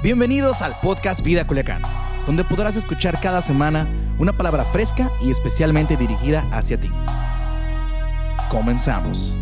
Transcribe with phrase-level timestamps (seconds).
[0.00, 1.82] Bienvenidos al podcast Vida Culiacán,
[2.24, 6.88] donde podrás escuchar cada semana una palabra fresca y especialmente dirigida hacia ti.
[8.48, 9.32] Comenzamos.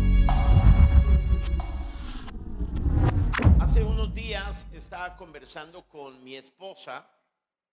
[3.59, 7.07] Hace unos días estaba conversando con mi esposa,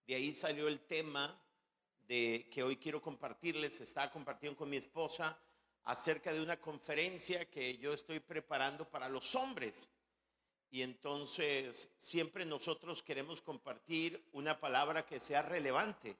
[0.07, 1.35] de ahí salió el tema
[2.07, 5.39] de que hoy quiero compartirles, estaba compartiendo con mi esposa
[5.85, 9.89] acerca de una conferencia que yo estoy preparando para los hombres.
[10.75, 16.16] Y entonces siempre nosotros queremos compartir una palabra que sea relevante.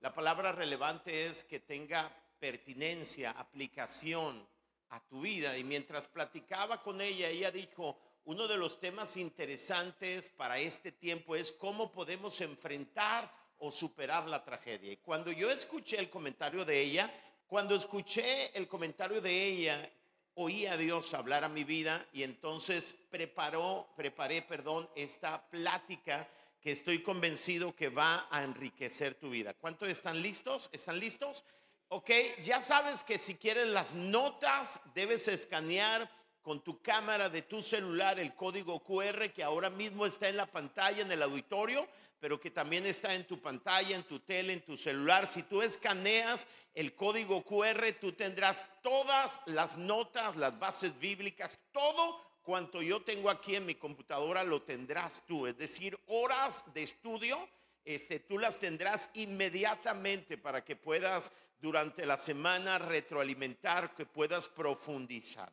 [0.00, 2.10] La palabra relevante es que tenga
[2.40, 4.44] pertinencia, aplicación
[4.88, 5.56] a tu vida.
[5.56, 11.36] Y mientras platicaba con ella, ella dijo, uno de los temas interesantes para este tiempo
[11.36, 14.90] es cómo podemos enfrentar o superar la tragedia.
[14.90, 17.14] Y cuando yo escuché el comentario de ella,
[17.46, 19.92] cuando escuché el comentario de ella
[20.40, 26.28] oí a Dios hablar a mi vida y entonces preparó, preparé, perdón, esta plática
[26.60, 29.52] que estoy convencido que va a enriquecer tu vida.
[29.54, 30.70] ¿Cuántos están listos?
[30.70, 31.44] ¿Están listos?
[31.88, 32.10] Ok,
[32.44, 36.08] ya sabes que si quieres las notas debes escanear
[36.40, 40.46] con tu cámara de tu celular el código QR que ahora mismo está en la
[40.46, 41.84] pantalla en el auditorio
[42.20, 45.26] pero que también está en tu pantalla, en tu tele, en tu celular.
[45.26, 52.28] Si tú escaneas el código QR, tú tendrás todas las notas, las bases bíblicas, todo
[52.42, 55.46] cuanto yo tengo aquí en mi computadora lo tendrás tú.
[55.46, 57.38] Es decir, horas de estudio,
[57.84, 65.52] este, tú las tendrás inmediatamente para que puedas durante la semana retroalimentar, que puedas profundizar.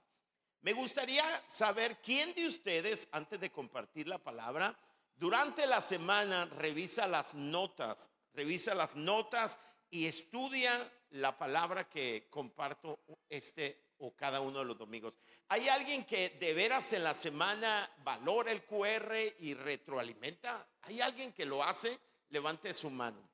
[0.61, 4.75] Me gustaría saber quién de ustedes, antes de compartir la palabra,
[5.15, 9.57] durante la semana revisa las notas, revisa las notas
[9.89, 10.71] y estudia
[11.11, 12.99] la palabra que comparto
[13.29, 15.17] este o cada uno de los domingos.
[15.47, 20.67] ¿Hay alguien que de veras en la semana valora el QR y retroalimenta?
[20.81, 21.97] ¿Hay alguien que lo hace?
[22.29, 23.29] Levante su mano.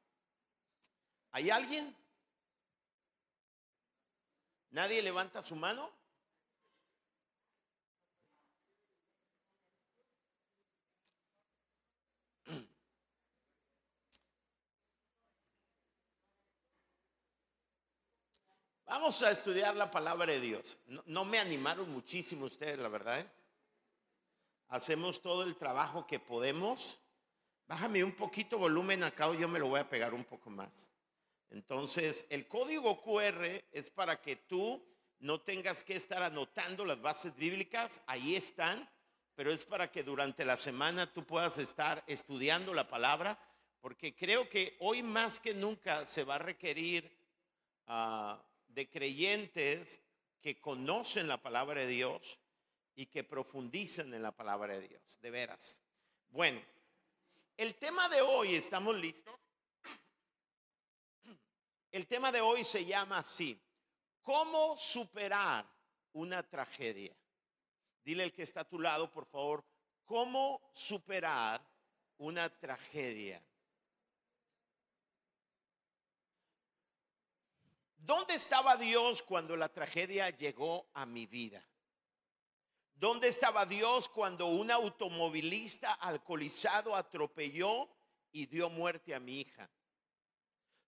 [1.31, 1.95] ¿Hay alguien?
[4.69, 5.91] ¿Nadie levanta su mano?
[18.91, 20.77] Vamos a estudiar la palabra de Dios.
[21.05, 23.21] No, me animaron muchísimo ustedes, la verdad.
[23.21, 23.25] ¿eh?
[24.67, 26.99] Hacemos todo el trabajo que podemos.
[27.67, 30.91] Bájame un poquito volumen acá yo me lo voy a pegar un poco más.
[31.51, 34.85] Entonces, el código QR es para que tú
[35.19, 38.89] no tengas que estar anotando las bases bíblicas, ahí están,
[39.35, 43.39] pero es para que durante la semana tú puedas estar estudiando la palabra,
[43.79, 47.09] porque creo que hoy más que nunca se va a requerir
[47.87, 48.35] uh,
[48.73, 50.01] de creyentes
[50.41, 52.39] que conocen la palabra de Dios
[52.95, 55.81] y que profundicen en la palabra de Dios, de veras.
[56.29, 56.61] Bueno,
[57.57, 59.35] el tema de hoy, ¿estamos listos?
[61.91, 63.61] El tema de hoy se llama así,
[64.21, 65.69] ¿cómo superar
[66.13, 67.15] una tragedia?
[68.03, 69.63] Dile el que está a tu lado, por favor,
[70.05, 71.61] ¿cómo superar
[72.17, 73.43] una tragedia?
[78.03, 81.63] ¿Dónde estaba Dios cuando la tragedia llegó a mi vida?
[82.95, 87.87] ¿Dónde estaba Dios cuando un automovilista alcoholizado atropelló
[88.31, 89.69] y dio muerte a mi hija?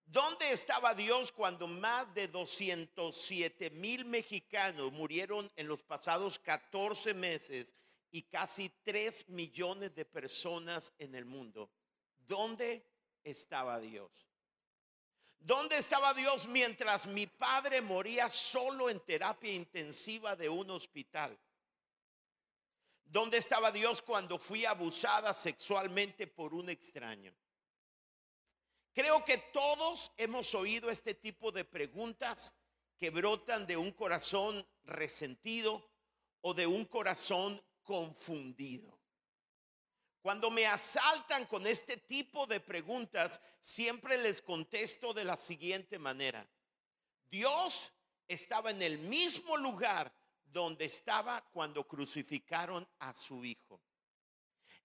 [0.06, 7.76] ¿Dónde estaba Dios cuando más de 207 mil mexicanos murieron en los pasados 14 meses
[8.10, 11.70] y casi 3 millones de personas en el mundo?
[12.18, 12.84] ¿Dónde
[13.24, 14.33] estaba Dios?
[15.44, 21.38] ¿Dónde estaba Dios mientras mi padre moría solo en terapia intensiva de un hospital?
[23.04, 27.36] ¿Dónde estaba Dios cuando fui abusada sexualmente por un extraño?
[28.94, 32.56] Creo que todos hemos oído este tipo de preguntas
[32.98, 35.86] que brotan de un corazón resentido
[36.40, 38.98] o de un corazón confundido.
[40.24, 46.48] Cuando me asaltan con este tipo de preguntas, siempre les contesto de la siguiente manera.
[47.30, 47.92] Dios
[48.26, 50.16] estaba en el mismo lugar
[50.46, 53.82] donde estaba cuando crucificaron a su hijo.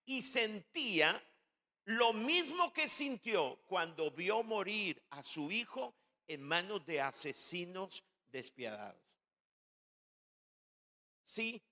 [0.07, 1.25] Y sentía
[1.85, 5.95] lo mismo que sintió cuando vio morir a su hijo
[6.27, 8.03] en manos de asesinos
[8.33, 9.01] despiadados.
[11.23, 11.63] Sí,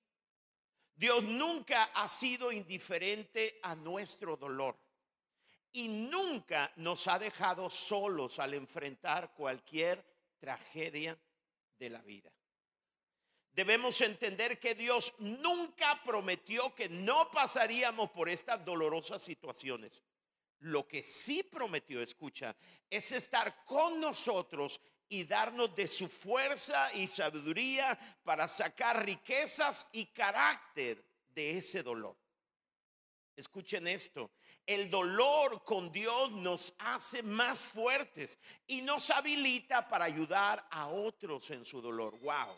[0.96, 4.78] Dios nunca ha sido indiferente a nuestro dolor
[5.72, 10.02] y nunca nos ha dejado solos al enfrentar cualquier
[10.38, 11.18] tragedia
[11.78, 12.32] de la vida.
[13.52, 20.02] debemos entender que Dios nunca prometió que no pasaríamos por estas dolorosas situaciones.
[20.60, 22.54] Lo que sí prometió, escucha,
[22.90, 30.06] es estar con nosotros y darnos de su fuerza y sabiduría para sacar riquezas y
[30.06, 31.02] carácter
[31.34, 32.16] de ese dolor.
[33.36, 34.30] Escuchen esto,
[34.64, 41.50] el dolor con Dios nos hace más fuertes y nos habilita para ayudar a otros
[41.50, 42.18] en su dolor.
[42.20, 42.56] Wow.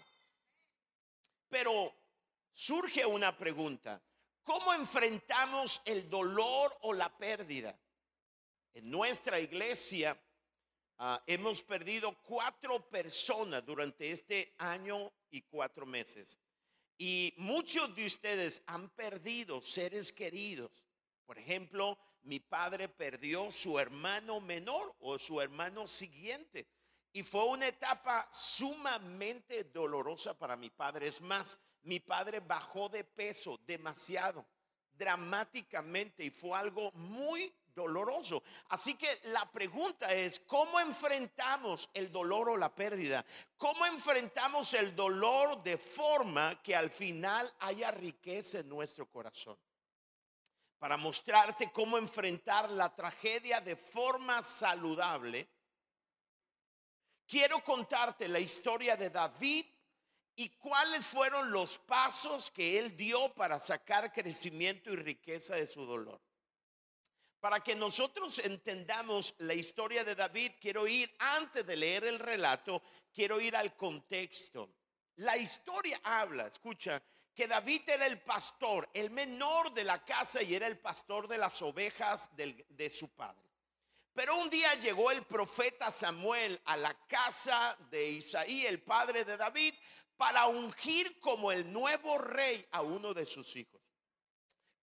[1.49, 1.93] Pero
[2.53, 4.01] surge una pregunta,
[4.45, 7.77] ¿cómo enfrentamos el dolor o la pérdida?
[8.75, 10.17] En nuestra iglesia
[10.99, 16.39] ah, hemos perdido cuatro personas durante este año y cuatro meses.
[16.97, 20.71] Y muchos de ustedes han perdido seres queridos.
[21.27, 26.67] Por ejemplo, mi padre perdió su hermano menor o su hermano siguiente.
[27.13, 31.07] Y fue una etapa sumamente dolorosa para mi padre.
[31.07, 34.45] Es más, mi padre bajó de peso demasiado,
[34.93, 38.43] dramáticamente, y fue algo muy doloroso.
[38.71, 43.25] Así que la pregunta es, ¿cómo enfrentamos el dolor o la pérdida?
[43.57, 49.57] ¿Cómo enfrentamos el dolor de forma que al final haya riqueza en nuestro corazón?
[50.81, 55.49] Para mostrarte cómo enfrentar la tragedia de forma saludable,
[57.27, 59.67] quiero contarte la historia de David
[60.35, 65.85] y cuáles fueron los pasos que él dio para sacar crecimiento y riqueza de su
[65.85, 66.21] dolor.
[67.41, 72.83] Para que nosotros entendamos la historia de David, quiero ir, antes de leer el relato,
[73.13, 74.71] quiero ir al contexto.
[75.17, 77.01] La historia habla, escucha,
[77.35, 81.39] que David era el pastor, el menor de la casa y era el pastor de
[81.39, 83.49] las ovejas de su padre.
[84.13, 89.37] Pero un día llegó el profeta Samuel a la casa de Isaí, el padre de
[89.37, 89.73] David,
[90.17, 93.78] para ungir como el nuevo rey a uno de sus hijos.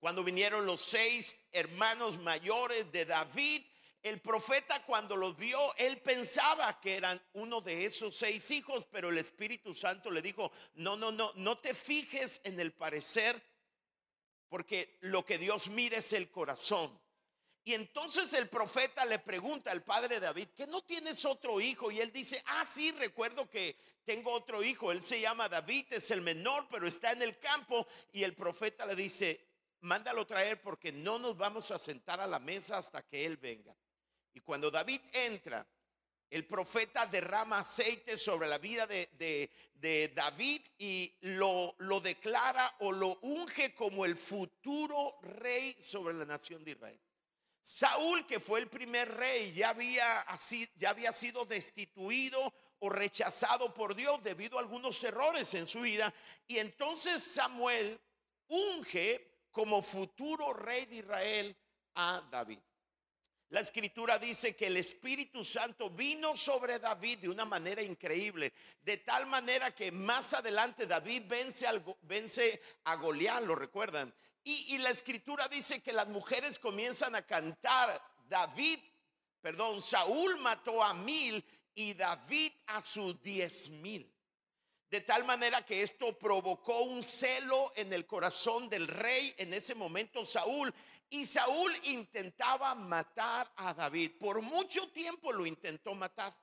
[0.06, 3.64] Cuando vinieron los seis hermanos mayores de David,
[4.04, 9.10] el profeta cuando los vio, él pensaba que eran uno de esos seis hijos, pero
[9.10, 13.42] el Espíritu Santo le dijo, no, no, no, no te fijes en el parecer,
[14.48, 17.02] porque lo que Dios mira es el corazón.
[17.64, 21.90] Y entonces el profeta le pregunta al padre David, ¿que no tienes otro hijo?
[21.90, 23.76] Y él dice, ah, sí, recuerdo que
[24.06, 27.88] tengo otro hijo, él se llama David, es el menor, pero está en el campo.
[28.14, 29.55] Y el profeta le dice,
[29.86, 33.76] mándalo traer porque no nos vamos a sentar a la mesa hasta que él venga.
[34.34, 35.66] Y cuando David entra,
[36.30, 43.20] el profeta derrama aceite sobre la vida de, David y lo, lo, declara o lo
[43.22, 47.00] unge como el futuro rey sobre la nación de Israel.
[47.62, 53.74] Saúl, que fue el primer rey, ya había, así, ya había sido destituido o rechazado
[53.74, 56.14] por Dios debido a algunos errores en su vida.
[56.48, 58.00] Y entonces Samuel
[58.48, 61.56] unge como futuro rey de Israel
[61.96, 62.60] a David.
[63.52, 68.98] La escritura dice que el Espíritu Santo vino sobre David de una manera increíble, de
[68.98, 71.66] tal manera que más adelante David vence,
[72.02, 74.14] vence a Goliat, lo recuerdan.
[74.44, 78.80] Y, y la escritura dice que las mujeres comienzan a cantar, David,
[79.40, 81.42] perdón, Saúl mató a mil
[81.74, 84.12] y David a sus diez mil.
[84.90, 89.74] De tal manera que esto provocó un celo en el corazón del rey, en ese
[89.74, 90.74] momento Saúl.
[91.10, 94.12] Y Saúl intentaba matar a David.
[94.20, 96.36] Por mucho tiempo lo intentó matar.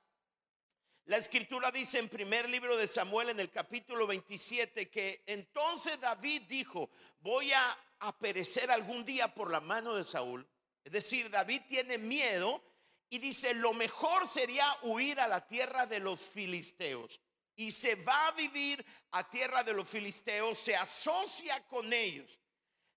[1.05, 6.43] La escritura dice en primer libro de Samuel en el capítulo 27 que entonces David
[6.43, 6.89] dijo,
[7.19, 10.47] voy a, a perecer algún día por la mano de Saúl.
[10.83, 12.63] Es decir, David tiene miedo
[13.09, 17.21] y dice, lo mejor sería huir a la tierra de los filisteos
[17.55, 22.39] y se va a vivir a tierra de los filisteos, se asocia con ellos.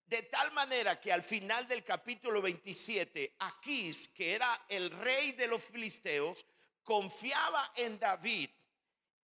[0.06, 5.48] De tal manera que al final del capítulo 27, Aquís, que era el rey de
[5.48, 6.46] los filisteos,
[6.84, 8.48] confiaba en David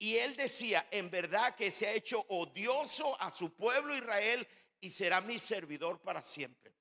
[0.02, 4.48] y él decía, en verdad que se ha hecho odioso a su pueblo Israel
[4.80, 6.74] y será mi servidor para siempre.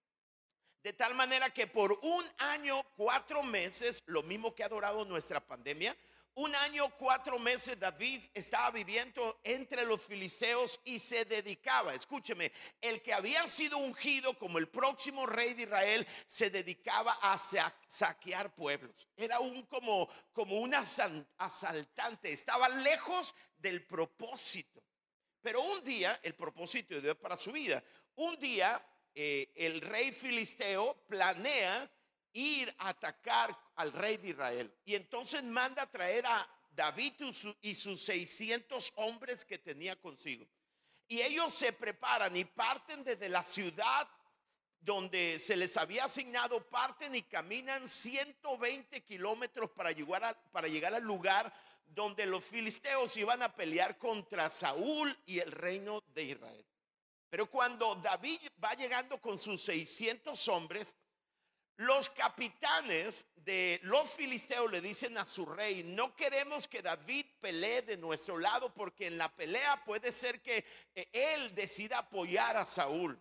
[0.81, 5.39] De tal manera que por un año, cuatro meses, lo mismo que ha durado nuestra
[5.39, 5.95] pandemia,
[6.35, 13.01] un año, cuatro meses David estaba viviendo entre los filisteos y se dedicaba, escúcheme, el
[13.01, 19.07] que había sido ungido como el próximo rey de Israel se dedicaba a saquear pueblos.
[19.15, 24.81] Era un como, como un asaltante, estaba lejos del propósito.
[25.41, 27.83] Pero un día, el propósito de Dios para su vida,
[28.15, 28.81] un día
[29.13, 31.89] eh, el rey filisteo planea
[32.33, 34.73] ir a atacar al rey de Israel.
[34.85, 37.13] Y entonces manda a traer a David
[37.61, 40.47] y sus 600 hombres que tenía consigo.
[41.07, 44.07] Y ellos se preparan y parten desde la ciudad
[44.79, 51.03] donde se les había asignado, parten y caminan 120 kilómetros para llegar, para llegar al
[51.03, 51.53] lugar
[51.85, 56.65] donde los filisteos iban a pelear contra Saúl y el reino de Israel.
[57.29, 60.95] Pero cuando David va llegando con sus 600 hombres,
[61.81, 67.81] los capitanes de los filisteos le dicen a su rey, no queremos que David pelee
[67.81, 72.65] de nuestro lado porque en la pelea puede ser que eh, él decida apoyar a
[72.65, 73.19] Saúl.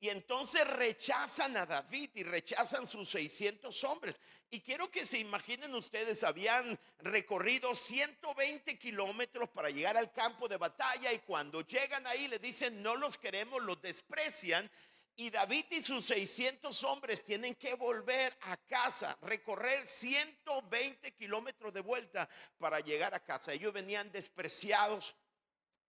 [0.00, 4.20] Y entonces rechazan a David y rechazan sus 600 hombres.
[4.50, 10.56] Y quiero que se imaginen ustedes, habían recorrido 120 kilómetros para llegar al campo de
[10.56, 14.70] batalla y cuando llegan ahí le dicen, no los queremos, los desprecian.
[15.20, 21.80] Y David y sus 600 hombres tienen que volver a casa, recorrer 120 kilómetros de
[21.80, 23.52] vuelta para llegar a casa.
[23.52, 25.16] Ellos venían despreciados,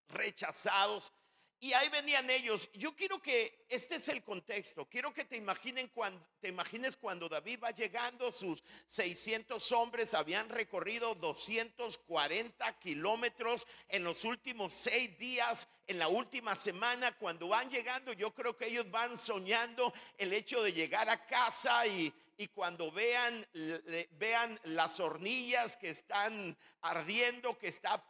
[0.08, 1.14] rechazados,
[1.62, 2.70] y ahí venían ellos.
[2.74, 4.88] Yo quiero que este es el contexto.
[4.88, 10.48] Quiero que te imaginen cuando te imagines cuando David va llegando, sus 600 hombres habían
[10.48, 17.12] recorrido 240 kilómetros en los últimos seis días, en la última semana.
[17.18, 21.86] Cuando van llegando, yo creo que ellos van soñando el hecho de llegar a casa
[21.88, 23.46] y, y cuando vean,
[24.12, 28.01] vean las hornillas que están ardiendo, que está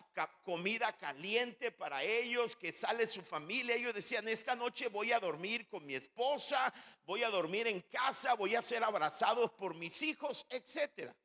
[0.43, 5.67] comida caliente para ellos, que sale su familia, ellos decían, esta noche voy a dormir
[5.67, 6.71] con mi esposa,
[7.07, 11.15] voy a dormir en casa, voy a ser abrazados por mis hijos, etcétera.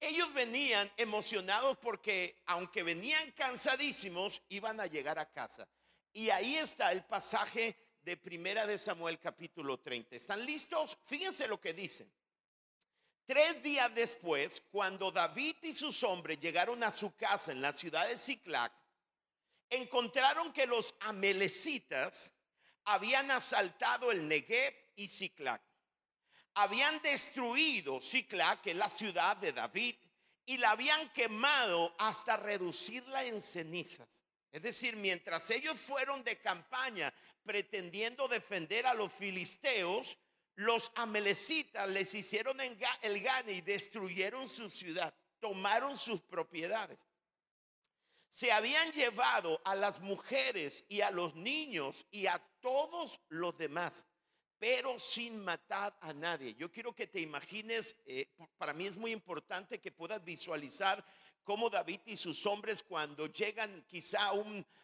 [0.00, 5.68] Ellos venían emocionados porque aunque venían cansadísimos, iban a llegar a casa.
[6.12, 7.76] Y ahí está el pasaje
[8.06, 10.14] de Primera de Samuel capítulo 30.
[10.14, 10.96] ¿Están listos?
[11.02, 12.08] Fíjense lo que dicen.
[13.26, 18.06] Tres días después, cuando David y sus hombres llegaron a su casa en la ciudad
[18.06, 18.72] de Ciclac,
[19.68, 22.32] encontraron que los amelecitas
[22.84, 25.60] habían asaltado el Negev y Ciclac.
[26.54, 29.96] Habían destruido Ciclac, que es la ciudad de David,
[30.44, 34.22] y la habían quemado hasta reducirla en cenizas.
[34.52, 37.12] Es decir, mientras ellos fueron de campaña
[37.46, 40.18] pretendiendo defender a los filisteos,
[40.56, 47.06] los amelecitas les hicieron el gane y destruyeron su ciudad, tomaron sus propiedades.
[48.28, 54.06] Se habían llevado a las mujeres y a los niños y a todos los demás,
[54.58, 56.54] pero sin matar a nadie.
[56.54, 61.04] Yo quiero que te imagines, eh, para mí es muy importante que puedas visualizar
[61.46, 64.18] como David y sus hombres cuando llegan quizá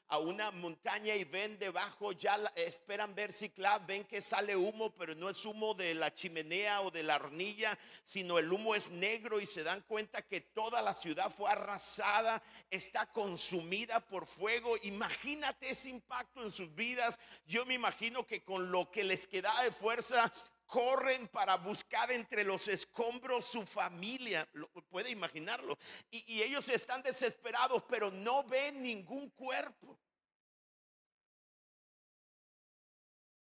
[0.09, 5.15] a, una montaña y ven debajo, ya esperan ver Ciclab, ven que sale humo, pero
[5.17, 9.41] no es humo de la chimenea o de la hornilla, sino el humo es negro
[9.41, 14.77] y se dan cuenta que toda la ciudad fue arrasada, está consumida por fuego.
[14.83, 17.19] Imagínate ese impacto en sus vidas.
[17.47, 20.31] Yo me imagino que con lo que les queda de fuerza,
[20.73, 24.49] corren para buscar entre los escombros su familia.
[24.89, 25.77] puede imaginarlo.
[26.11, 29.99] Y, ellos están desesperados, pero no ven ningún cuerpo.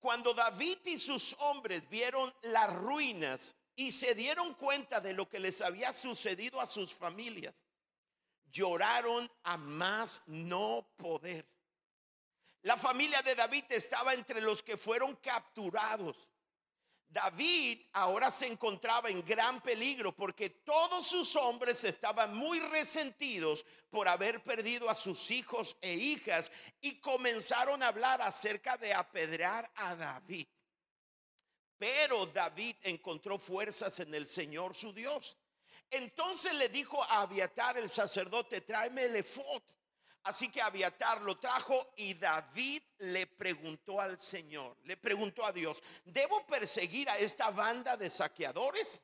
[0.01, 5.39] Cuando David y sus hombres vieron las ruinas y se dieron cuenta de lo que
[5.39, 7.55] les había sucedido a sus familias,
[8.51, 11.47] lloraron a más no poder.
[12.63, 16.27] La familia de David estaba entre los que fueron capturados.
[17.15, 24.09] David ahora se encontraba en gran peligro porque todos sus hombres estaban muy resentidos por
[24.09, 29.95] haber perdido a sus hijos e hijas y comenzaron a hablar acerca de apedrear a
[29.95, 30.45] David.
[31.77, 35.37] Pero David encontró fuerzas en el Señor su Dios.
[35.91, 39.63] Entonces le dijo a Abiatar el sacerdote, tráeme el efod.
[40.25, 45.83] Así que Abiatar lo trajo y David le preguntó al Señor, le preguntó a Dios,
[46.03, 49.03] ¿debo perseguir a esta banda de saqueadores?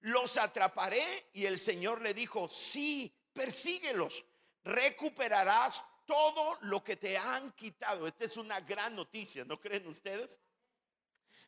[0.00, 1.30] ¿Los atraparé?
[1.32, 4.26] Y el Señor le dijo, sí, persíguelos,
[4.62, 8.06] recuperarás todo lo que te han quitado.
[8.06, 10.38] Esta es una gran noticia, ¿no creen ustedes?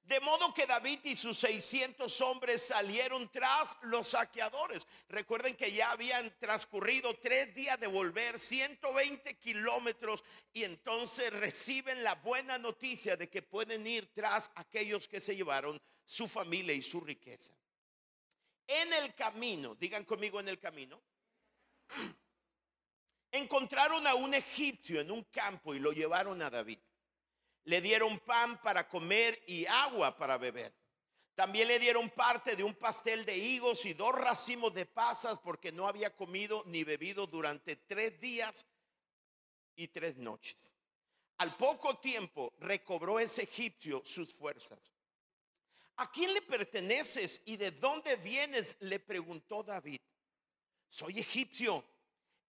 [0.09, 4.87] De modo que David y sus 600 hombres salieron tras los saqueadores.
[5.11, 10.25] Recuerden que ya habían transcurrido tres días de volver 120 kilómetros
[10.55, 15.79] y entonces reciben la buena noticia de que pueden ir tras aquellos que se llevaron
[16.07, 17.53] su familia y su riqueza.
[18.67, 21.03] En el camino, digan conmigo en el camino,
[23.31, 26.79] encontraron a un egipcio en un campo y lo llevaron a David
[27.68, 30.75] le dieron pan para comer y agua para beber.
[31.34, 35.70] También le dieron parte de un pastel de higos y dos racimos de pasas porque
[35.70, 38.66] no había comido ni bebido durante tres días.
[39.76, 40.75] y tres noches.
[41.37, 44.90] Al poco tiempo recobró ese egipcio sus fuerzas.
[45.96, 48.78] ¿A quién le perteneces y de dónde vienes?
[48.80, 49.98] le preguntó David.
[50.88, 51.84] Soy egipcio,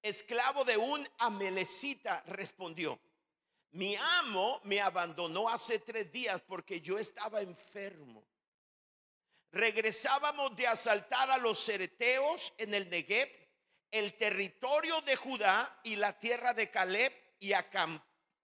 [0.02, 3.00] esclavo de un amelecita, respondió.
[3.72, 8.26] Mi amo me abandonó hace tres días porque yo estaba enfermo.
[9.52, 13.30] Regresábamos de asaltar a los cereteos en el Negev,
[13.92, 17.54] el territorio de Judá y la tierra de Caleb y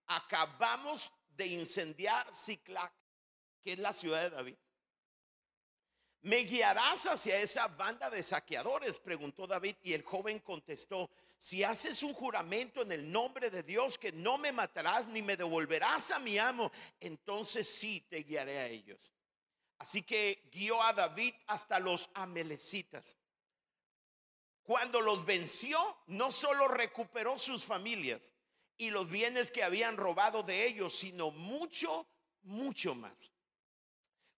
[0.07, 2.93] acabamos de incendiar Ciclac,
[3.63, 4.55] que es la ciudad de David.
[6.21, 8.97] ¿Me guiarás hacia esa banda de saqueadores?
[8.97, 13.97] Preguntó David y el joven contestó, si haces un juramento en el nombre de Dios
[13.97, 18.67] que no me matarás ni me devolverás a mi amo, entonces sí te guiaré a
[18.67, 19.11] ellos.
[19.77, 23.17] Así que guió a David hasta los amelecitas.
[24.63, 25.77] Cuando los venció,
[26.07, 28.33] no solo recuperó sus familias
[28.77, 32.07] y los bienes que habían robado de ellos, sino mucho,
[32.41, 33.31] mucho más.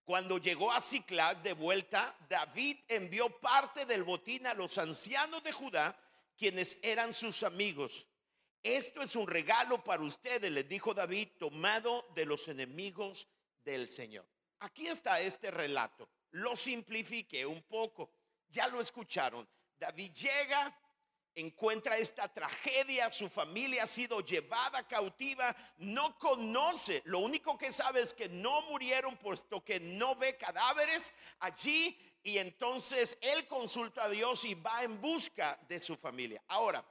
[0.04, 5.52] Cuando llegó a Ciclac de vuelta, David envió parte del botín a los ancianos de
[5.52, 5.98] Judá,
[6.38, 8.08] quienes eran sus amigos.
[8.64, 13.28] Esto es un regalo para ustedes, les dijo David, tomado de los enemigos
[13.64, 14.26] del Señor.
[14.60, 16.10] Aquí está este relato.
[16.32, 18.12] Lo simplifique un poco.
[18.50, 19.48] Ya lo escucharon.
[19.78, 20.76] David llega,
[21.38, 28.02] encuentra esta tragedia, su familia ha sido llevada cautiva, no conoce, lo único que sabe
[28.02, 34.10] es que no murieron puesto que no ve cadáveres allí y entonces él consulta a
[34.10, 36.44] Dios y va en busca de su familia.
[36.48, 36.84] Ahora,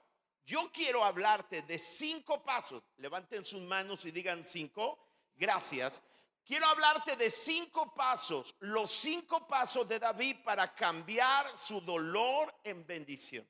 [0.45, 4.99] yo quiero hablarte de cinco pasos, levanten sus manos y digan cinco,
[5.35, 6.03] gracias.
[6.45, 12.87] Quiero hablarte de cinco pasos, los cinco pasos de David para cambiar su dolor en
[12.87, 13.45] bendición.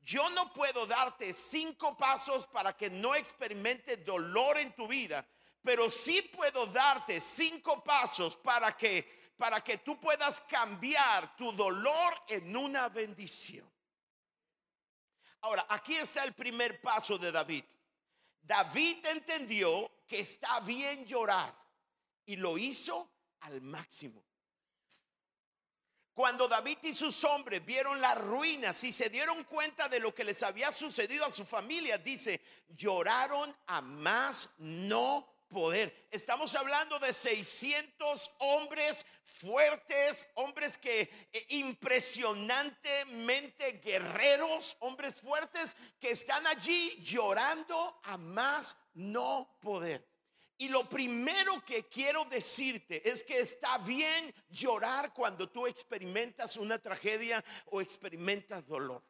[0.00, 5.26] Yo no puedo darte cinco pasos para que no experimentes dolor en tu vida,
[5.62, 12.12] pero sí puedo darte cinco pasos para que para que tú puedas cambiar tu dolor
[12.26, 13.72] en una bendición.
[15.42, 17.64] Ahora, aquí está el primer paso de David.
[18.42, 21.54] David entendió que está bien llorar
[22.26, 23.08] y lo hizo
[23.40, 24.24] al máximo.
[26.18, 30.24] Cuando David y sus hombres vieron las ruinas y se dieron cuenta de lo que
[30.24, 36.08] les había sucedido a su familia, dice, lloraron a más no poder.
[36.10, 46.44] Estamos hablando de 600 hombres fuertes, hombres que eh, impresionantemente guerreros, hombres fuertes que están
[46.48, 50.04] allí llorando a más no poder.
[50.60, 56.80] Y lo primero que quiero decirte es que está bien llorar cuando tú experimentas una
[56.80, 59.00] tragedia o experimentas dolor.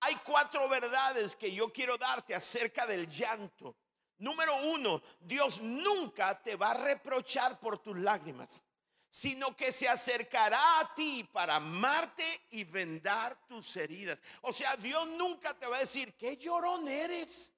[0.00, 3.76] Hay cuatro verdades que yo quiero darte acerca del llanto.
[4.18, 8.64] Número uno, Dios nunca te va a reprochar por tus lágrimas,
[9.08, 14.20] sino que se acercará a ti para amarte y vendar tus heridas.
[14.40, 17.51] O sea, Dios nunca te va a decir, qué llorón eres.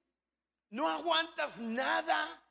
[0.69, 2.41] No aguantas nada.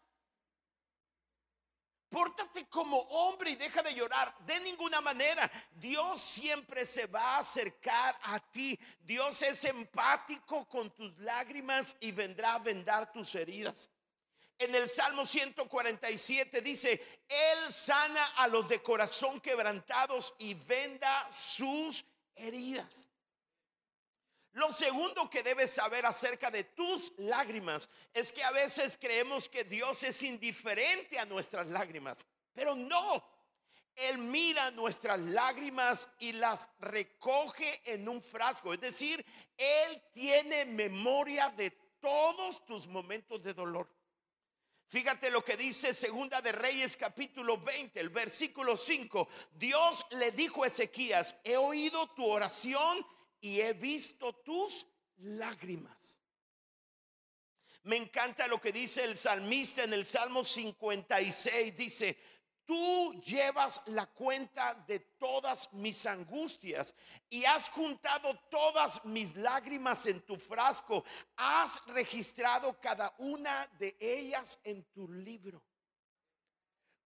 [2.09, 4.37] Pórtate como hombre y deja de llorar.
[4.47, 5.51] De ninguna manera.
[5.73, 8.79] Dios siempre se va a acercar a ti.
[9.01, 13.91] Dios es empático con tus lágrimas y vendrá a vendar tus heridas.
[14.59, 22.05] En el Salmo 147 dice, Él sana a los de corazón quebrantados y venda sus
[22.37, 23.09] heridas.
[24.55, 29.65] Lo segundo que debes saber acerca de tus lágrimas es que a veces creemos que
[29.65, 33.35] Dios es indiferente a nuestras lágrimas, pero no.
[33.97, 38.73] Él mira nuestras lágrimas y las recoge en un frasco.
[38.73, 39.25] Es decir,
[39.57, 43.89] Él tiene memoria de todos tus momentos de dolor.
[44.87, 49.29] Fíjate lo que dice Segunda de Reyes capítulo 20, el versículo 5.
[49.55, 53.05] Dios le dijo a Ezequías, he oído tu oración
[53.45, 54.87] y he visto tus
[55.19, 56.19] lágrimas.
[57.83, 61.77] Me encanta lo que dice el salmista en el Salmo 56.
[61.77, 62.19] Dice,
[62.65, 66.95] tú llevas la cuenta de todas mis angustias
[67.29, 71.05] y has juntado todas mis lágrimas en tu frasco.
[71.37, 75.63] Has registrado cada una de ellas en tu libro.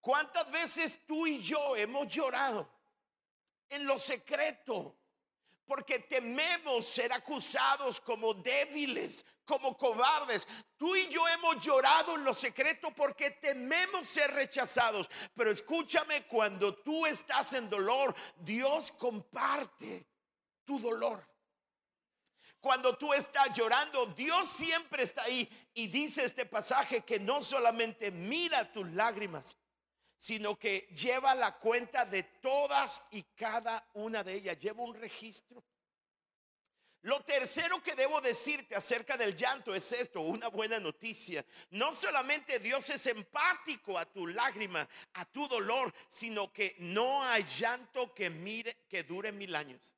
[0.01, 2.71] ¿Cuántas veces tú y yo hemos llorado
[3.69, 4.95] en lo secreto?
[5.69, 10.49] Porque tememos ser acusados como débiles, como cobardes.
[10.79, 15.11] Tú y yo hemos llorado en lo secreto porque tememos ser rechazados.
[15.35, 20.07] Pero escúchame, cuando tú estás en dolor, Dios comparte
[20.65, 21.23] tu dolor.
[22.61, 25.47] Cuando tú estás llorando, Dios siempre está ahí.
[25.75, 29.55] Y dice este pasaje que no solamente mira tus lágrimas,
[30.19, 34.59] sino que lleva la cuenta de todas y cada una de ellas.
[34.59, 35.63] Lleva un registro.
[37.03, 41.47] Lo tercero que debo decirte acerca del llanto es esto, una buena noticia.
[41.71, 47.45] No solamente Dios es empático a tu lágrima, a tu dolor, sino que no hay
[47.45, 49.95] llanto que mire que dure mil años.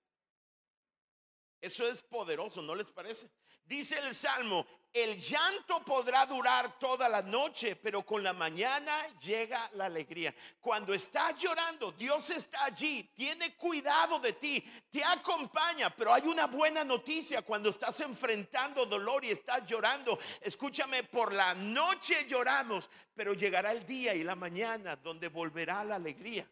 [1.62, 3.30] Eso es poderoso, ¿no les parece?
[3.70, 9.70] Dice el Salmo, el llanto podrá durar toda la noche, pero con la mañana llega
[9.74, 10.34] la alegría.
[10.60, 16.48] Cuando estás llorando, Dios está allí, tiene cuidado de ti, te acompaña, pero hay una
[16.48, 20.18] buena noticia cuando estás enfrentando dolor y estás llorando.
[20.40, 25.94] Escúchame, por la noche lloramos, pero llegará el día y la mañana donde volverá la
[25.94, 26.44] alegría.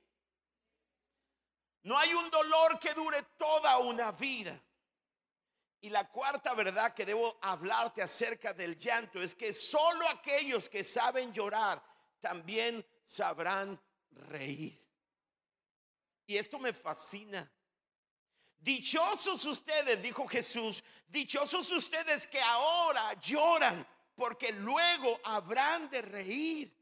[1.83, 4.57] No hay un dolor que dure toda una vida.
[5.81, 10.83] Y la cuarta verdad que debo hablarte acerca del llanto es que solo aquellos que
[10.83, 11.83] saben llorar
[12.21, 14.85] también sabrán reír.
[16.27, 17.51] Y esto me fascina.
[18.59, 23.87] Dichosos ustedes, dijo Jesús, dichosos ustedes que ahora lloran,
[24.17, 26.77] porque luego habrán de reír.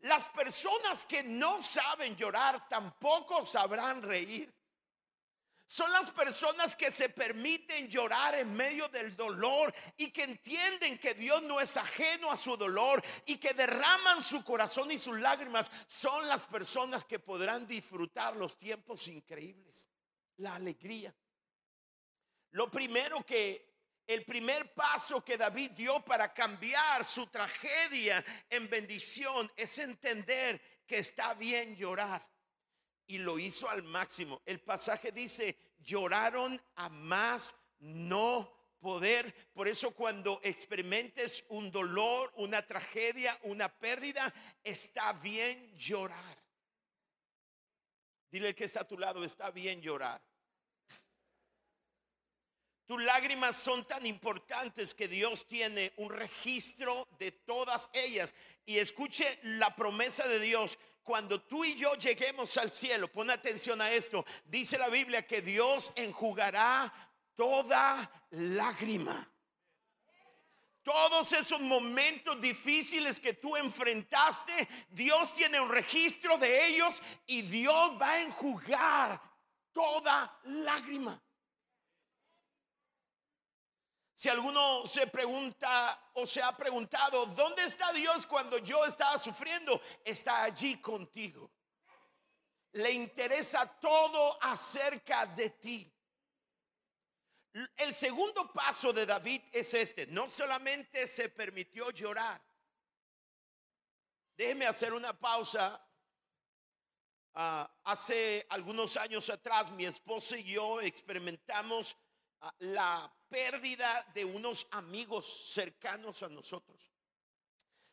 [0.00, 4.54] Las personas que no saben llorar tampoco sabrán reír.
[5.70, 11.12] Son las personas que se permiten llorar en medio del dolor y que entienden que
[11.12, 15.70] Dios no es ajeno a su dolor y que derraman su corazón y sus lágrimas.
[15.86, 19.90] Son las personas que podrán disfrutar los tiempos increíbles,
[20.38, 21.14] la alegría.
[22.52, 23.68] Lo primero que
[24.06, 30.96] el primer paso que David dio para cambiar su tragedia en bendición es entender que
[30.96, 32.26] está bien llorar
[33.08, 34.40] y lo hizo al máximo.
[34.46, 39.34] El pasaje dice, lloraron a más no poder.
[39.52, 46.38] Por eso cuando experimentes un dolor, una tragedia, una pérdida, está bien llorar.
[48.30, 50.20] Dile que está a tu lado, está bien llorar.
[52.88, 58.34] Tus lágrimas son tan importantes que Dios tiene un registro de todas ellas.
[58.64, 60.78] Y escuche la promesa de Dios.
[61.08, 64.26] Cuando tú y yo lleguemos al cielo, pon atención a esto.
[64.44, 66.92] Dice la Biblia que Dios enjugará
[67.34, 69.16] toda lágrima.
[70.82, 77.98] Todos esos momentos difíciles que tú enfrentaste, Dios tiene un registro de ellos y Dios
[77.98, 79.18] va a enjugar
[79.72, 81.18] toda lágrima.
[84.18, 89.80] Si alguno se pregunta o se ha preguntado, ¿dónde está Dios cuando yo estaba sufriendo?
[90.04, 91.48] Está allí contigo.
[92.72, 95.94] Le interesa todo acerca de ti.
[97.76, 100.08] El segundo paso de David es este.
[100.08, 102.42] No solamente se permitió llorar.
[104.36, 105.80] Déjeme hacer una pausa.
[107.34, 111.96] Ah, hace algunos años atrás mi esposa y yo experimentamos
[112.58, 116.90] la pérdida de unos amigos cercanos a nosotros.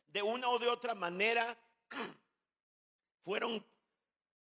[0.06, 1.58] De una o de otra manera
[3.22, 3.64] fueron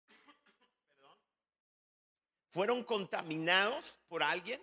[2.50, 4.62] fueron contaminados por alguien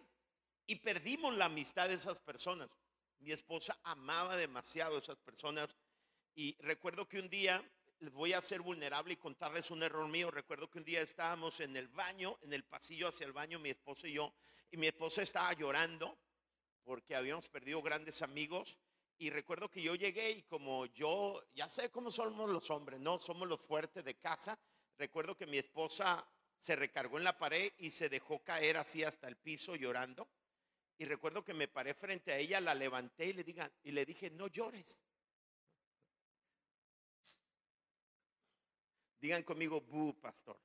[0.67, 2.71] y perdimos la amistad de esas personas.
[3.19, 5.75] Mi esposa amaba demasiado a esas personas
[6.35, 7.63] y recuerdo que un día
[8.03, 10.29] les voy a ser vulnerable y contarles un error mío.
[10.29, 13.71] Recuerdo que un día estábamos en el baño, en el pasillo hacia el baño, mi
[13.71, 14.35] esposa y yo,
[14.73, 16.19] y mi esposa estaba llorando
[16.83, 18.77] porque habíamos perdido grandes amigos.
[19.19, 23.21] Y recuerdo que yo llegué y como yo, ya sé cómo somos los hombres, ¿no?
[23.21, 24.59] Somos los fuertes de casa.
[24.99, 29.29] Recuerdo que mi esposa se recargó en la pared y se dejó caer así hasta
[29.29, 30.29] el piso llorando.
[30.99, 34.05] Y recuerdo que me paré frente a ella, la levanté y le, diga, y le
[34.05, 35.01] dije, no llores.
[39.23, 40.59] Digan conmigo, bu, pastor.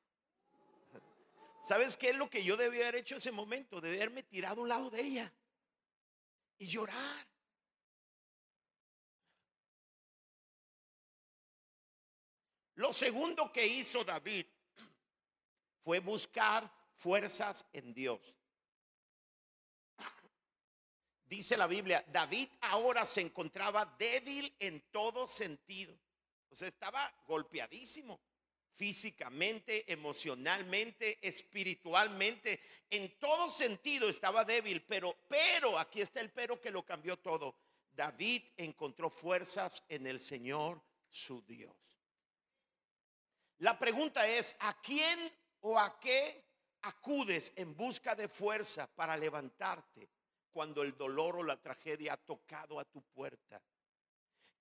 [1.61, 3.79] ¿Sabes qué es lo que yo debía haber hecho en ese momento?
[3.79, 5.31] De haberme tirado un lado de ella
[6.57, 7.27] y llorar.
[12.73, 14.47] Lo segundo que hizo David
[15.81, 18.35] fue buscar fuerzas en Dios.
[21.25, 25.95] Dice la Biblia, David ahora se encontraba débil en todo sentido.
[26.49, 28.19] O sea, estaba golpeadísimo
[28.77, 32.61] físicamente, emocionalmente, espiritualmente,
[32.91, 37.55] en todo sentido estaba débil, pero, pero, aquí está el pero que lo cambió todo.
[37.91, 41.75] David encontró fuerzas en el Señor su Dios.
[43.57, 45.19] La pregunta es, ¿a quién
[45.61, 46.45] o a qué
[46.83, 50.07] acudes en busca de fuerza para levantarte
[50.51, 53.59] cuando el dolor o la tragedia ha tocado a tu puerta?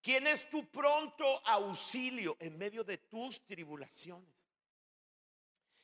[0.06, 4.36] ¿Quién es tu pronto auxilio en medio de tus tribulaciones?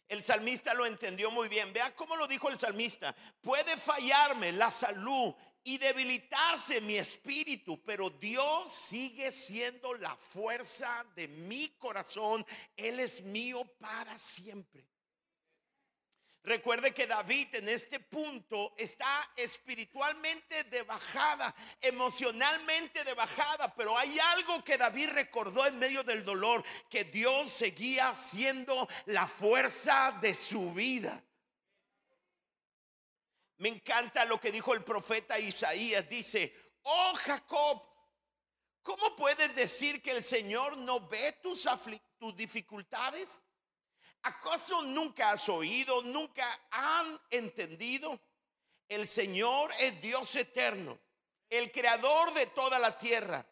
[0.06, 1.72] El salmista lo entendió muy bien.
[1.72, 3.16] Vea cómo lo dijo el salmista.
[3.40, 11.26] Puede fallarme la salud y debilitarse mi espíritu, pero Dios sigue siendo la fuerza de
[11.26, 12.46] mi corazón.
[12.76, 14.86] Él es mío para siempre.
[16.44, 24.18] Recuerde que David en este punto está espiritualmente de bajada, emocionalmente de bajada, pero hay
[24.18, 30.34] algo que David recordó en medio del dolor, que Dios seguía siendo la fuerza de
[30.34, 31.22] su vida.
[33.58, 36.52] Me encanta lo que dijo el profeta Isaías, dice,
[36.82, 37.88] oh Jacob,
[38.82, 41.68] ¿cómo puedes decir que el Señor no ve tus,
[42.18, 43.40] tus dificultades?
[44.22, 48.20] ¿Acaso nunca has oído, nunca han entendido?
[48.88, 50.98] El Señor es Dios eterno,
[51.50, 53.44] el creador de toda la tierra.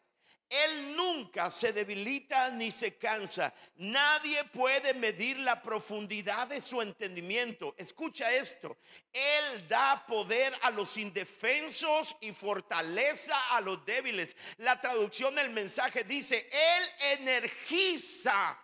[0.51, 3.53] Él nunca se debilita ni se cansa.
[3.77, 7.73] Nadie puede medir la profundidad de su entendimiento.
[7.77, 8.77] Escucha esto.
[9.13, 14.35] Él da poder a los indefensos y fortaleza a los débiles.
[14.57, 18.60] La traducción del mensaje dice, Él energiza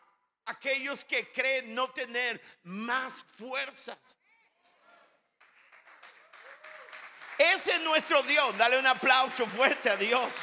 [0.47, 4.17] aquellos que creen no tener más fuerzas.
[7.37, 8.57] Ese es nuestro Dios.
[8.57, 10.35] Dale un aplauso fuerte a Dios.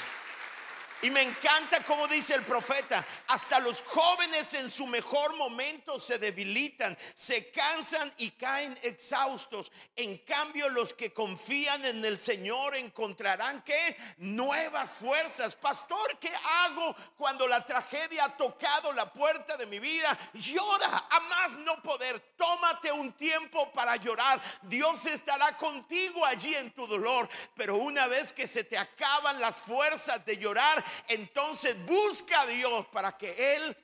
[1.04, 6.18] Y me encanta como dice el profeta, hasta los jóvenes en su mejor momento se
[6.18, 9.70] debilitan, se cansan y caen exhaustos.
[9.96, 15.54] En cambio, los que confían en el Señor encontrarán que nuevas fuerzas.
[15.56, 16.32] Pastor, ¿qué
[16.64, 20.18] hago cuando la tragedia ha tocado la puerta de mi vida?
[20.32, 22.18] Llora, a más no poder.
[22.34, 22.63] Tómate
[23.04, 24.40] un tiempo para llorar.
[24.62, 27.28] Dios estará contigo allí en tu dolor.
[27.54, 32.86] Pero una vez que se te acaban las fuerzas de llorar, entonces busca a Dios
[32.86, 33.76] para que Él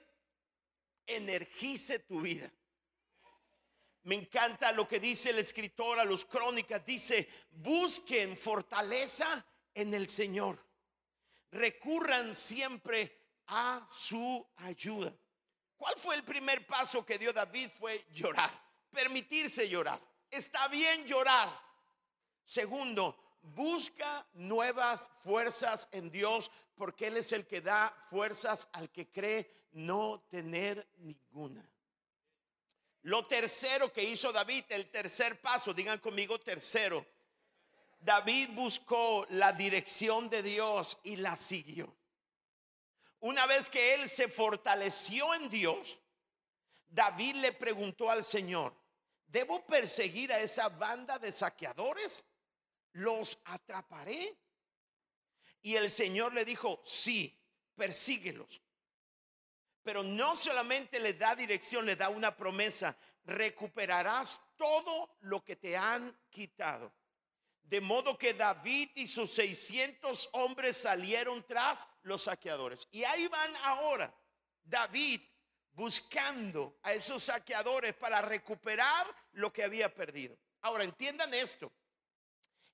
[1.06, 2.50] energice tu vida.
[4.04, 6.85] Me encanta lo que dice el escritor a los crónicas.
[6.85, 10.59] Dice, busquen fortaleza en el Señor.
[11.50, 15.12] Recurran siempre a su ayuda.
[15.76, 17.70] ¿Cuál fue el primer paso que dio David?
[17.70, 18.50] Fue llorar,
[18.90, 20.00] permitirse llorar.
[20.31, 21.48] Está bien llorar.
[22.44, 29.11] Segundo, busca nuevas fuerzas en Dios porque Él es el que da fuerzas al que
[29.11, 31.64] cree no tener ninguna.
[33.03, 37.07] Lo tercero que hizo David, el tercer paso, digan conmigo tercero,
[38.00, 41.94] David buscó la dirección de Dios y la siguió.
[43.20, 45.98] Una vez que él se fortaleció en Dios,
[46.88, 48.74] David le preguntó al Señor,
[49.30, 52.24] ¿debo perseguir a esa banda de saqueadores?
[52.92, 54.36] ¿Los atraparé?
[55.62, 57.38] Y el Señor le dijo, sí,
[57.74, 58.62] persíguelos.
[59.82, 65.76] Pero no solamente le da dirección, le da una promesa, recuperarás todo lo que te
[65.76, 66.92] han quitado.
[67.62, 72.88] De modo que David y sus 600 hombres salieron tras los saqueadores.
[72.90, 74.12] Y ahí van ahora
[74.64, 75.20] David
[75.72, 80.38] buscando a esos saqueadores para recuperar lo que había perdido.
[80.62, 81.72] Ahora entiendan esto.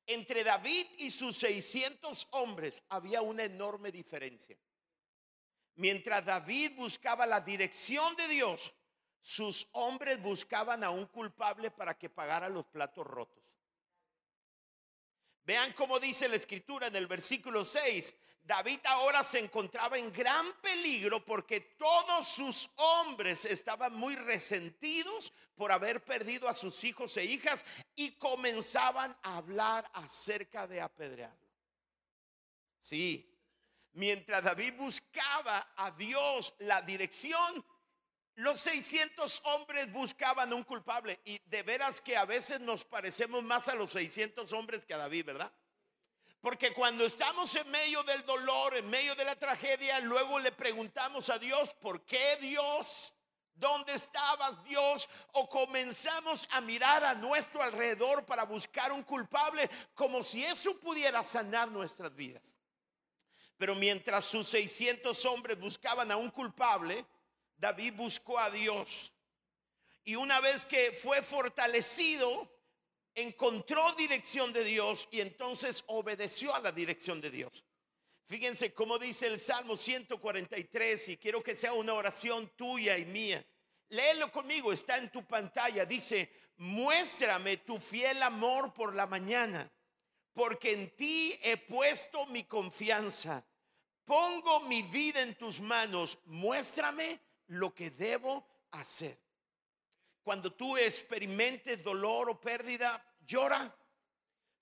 [0.06, 4.56] Entre David y sus 600 hombres había una enorme diferencia.
[5.74, 8.72] Mientras David buscaba la dirección de Dios,
[9.20, 13.58] sus hombres buscaban a un culpable para que pagara los platos rotos.
[15.46, 18.14] Vean cómo dice la escritura en el versículo 6.
[18.42, 25.70] David ahora se encontraba en gran peligro porque todos sus hombres estaban muy resentidos por
[25.70, 31.48] haber perdido a sus hijos e hijas y comenzaban a hablar acerca de apedrearlo.
[32.80, 33.32] Sí,
[33.92, 37.64] mientras David buscaba a Dios la dirección,
[38.36, 43.68] los 600 hombres buscaban un culpable y de veras que a veces nos parecemos más
[43.68, 45.50] a los 600 hombres que a David, ¿verdad?
[46.42, 51.30] Porque cuando estamos en medio del dolor, en medio de la tragedia, luego le preguntamos
[51.30, 53.14] a Dios, ¿por qué Dios?
[53.54, 55.08] ¿Dónde estabas Dios?
[55.32, 61.24] O comenzamos a mirar a nuestro alrededor para buscar un culpable como si eso pudiera
[61.24, 62.54] sanar nuestras vidas.
[63.56, 67.06] Pero mientras sus 600 hombres buscaban a un culpable,
[67.56, 69.12] David buscó a Dios.
[70.04, 72.50] Y una vez que fue fortalecido,
[73.14, 77.64] encontró dirección de Dios y entonces obedeció a la dirección de Dios.
[78.24, 83.44] Fíjense cómo dice el Salmo 143 y quiero que sea una oración tuya y mía.
[83.88, 85.84] Léelo conmigo, está en tu pantalla.
[85.84, 89.70] Dice, muéstrame tu fiel amor por la mañana
[90.36, 93.42] porque en ti he puesto mi confianza.
[94.04, 96.18] Pongo mi vida en tus manos.
[96.26, 99.18] Muéstrame lo que debo hacer.
[100.22, 103.74] Cuando tú experimentes dolor o pérdida, llora,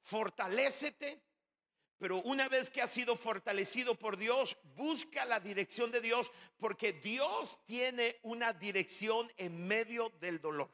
[0.02, 1.22] fortalécete.
[1.98, 6.92] Pero una vez que has sido fortalecido por Dios, busca la dirección de Dios, porque
[6.92, 10.70] Dios tiene una dirección en medio del dolor.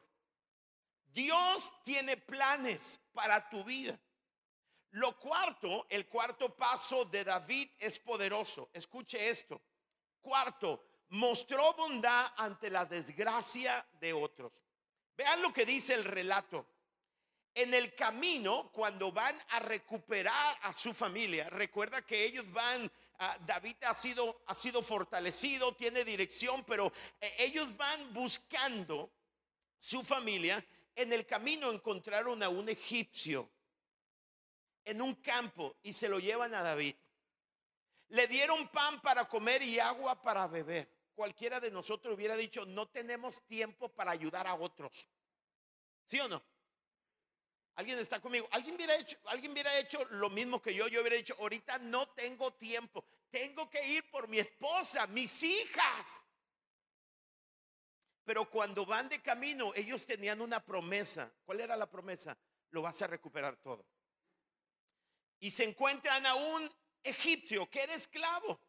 [1.13, 3.97] Dios tiene planes para tu vida.
[4.91, 8.69] Lo cuarto, el cuarto paso de David es poderoso.
[8.73, 9.61] Escuche esto.
[10.19, 14.51] Cuarto, mostró bondad ante la desgracia de otros.
[15.15, 16.65] Vean lo que dice el relato.
[17.53, 23.37] En el camino, cuando van a recuperar a su familia, recuerda que ellos van, ah,
[23.45, 29.11] David ha sido, ha sido fortalecido, tiene dirección, pero eh, ellos van buscando
[29.79, 30.65] su familia.
[30.95, 33.49] En el camino encontraron a un egipcio
[34.85, 36.95] en un campo y se lo llevan a David.
[38.09, 41.00] Le dieron pan para comer y agua para beber.
[41.13, 45.07] Cualquiera de nosotros hubiera dicho, no tenemos tiempo para ayudar a otros.
[46.03, 46.43] ¿Sí o no?
[47.75, 48.47] Alguien está conmigo.
[48.51, 50.87] Alguien hubiera hecho, alguien hubiera hecho lo mismo que yo.
[50.87, 53.05] Yo hubiera dicho, ahorita no tengo tiempo.
[53.29, 56.25] Tengo que ir por mi esposa, mis hijas.
[58.23, 61.31] Pero cuando van de camino, ellos tenían una promesa.
[61.45, 62.37] ¿Cuál era la promesa?
[62.69, 63.85] Lo vas a recuperar todo.
[65.39, 66.71] Y se encuentran a un
[67.03, 68.59] egipcio que era esclavo.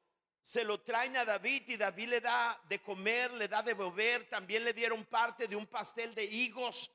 [0.42, 4.28] Se lo traen a David y David le da de comer, le da de beber.
[4.28, 6.90] También le dieron parte de un pastel de higos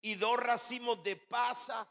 [0.00, 1.86] y dos racimos de pasa.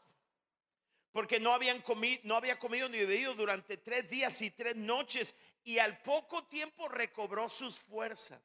[1.12, 5.34] Porque no, habían comido, no había comido ni bebido durante tres días y tres noches.
[5.62, 8.42] Y al poco tiempo recobró sus fuerzas.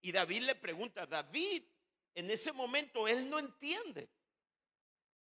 [0.00, 1.62] Y David le pregunta, David,
[2.14, 4.08] en ese momento él no entiende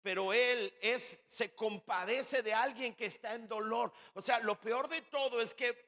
[0.00, 3.92] pero él es se compadece de alguien que está en dolor.
[4.14, 5.87] O sea, lo peor de todo es que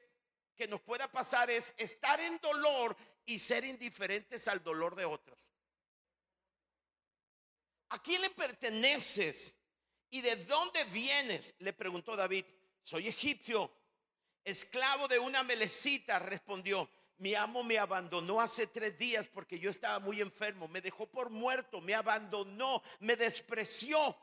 [0.55, 5.39] que nos pueda pasar es estar en dolor y ser indiferentes al dolor de otros.
[7.89, 9.55] ¿A quién le perteneces?
[10.09, 11.55] ¿Y de dónde vienes?
[11.59, 12.45] Le preguntó David.
[12.83, 13.71] Soy egipcio,
[14.43, 16.89] esclavo de una melecita, respondió
[17.21, 21.29] mi amo me abandonó hace tres días porque yo estaba muy enfermo, me dejó por
[21.29, 24.17] muerto, me abandonó, me despreció.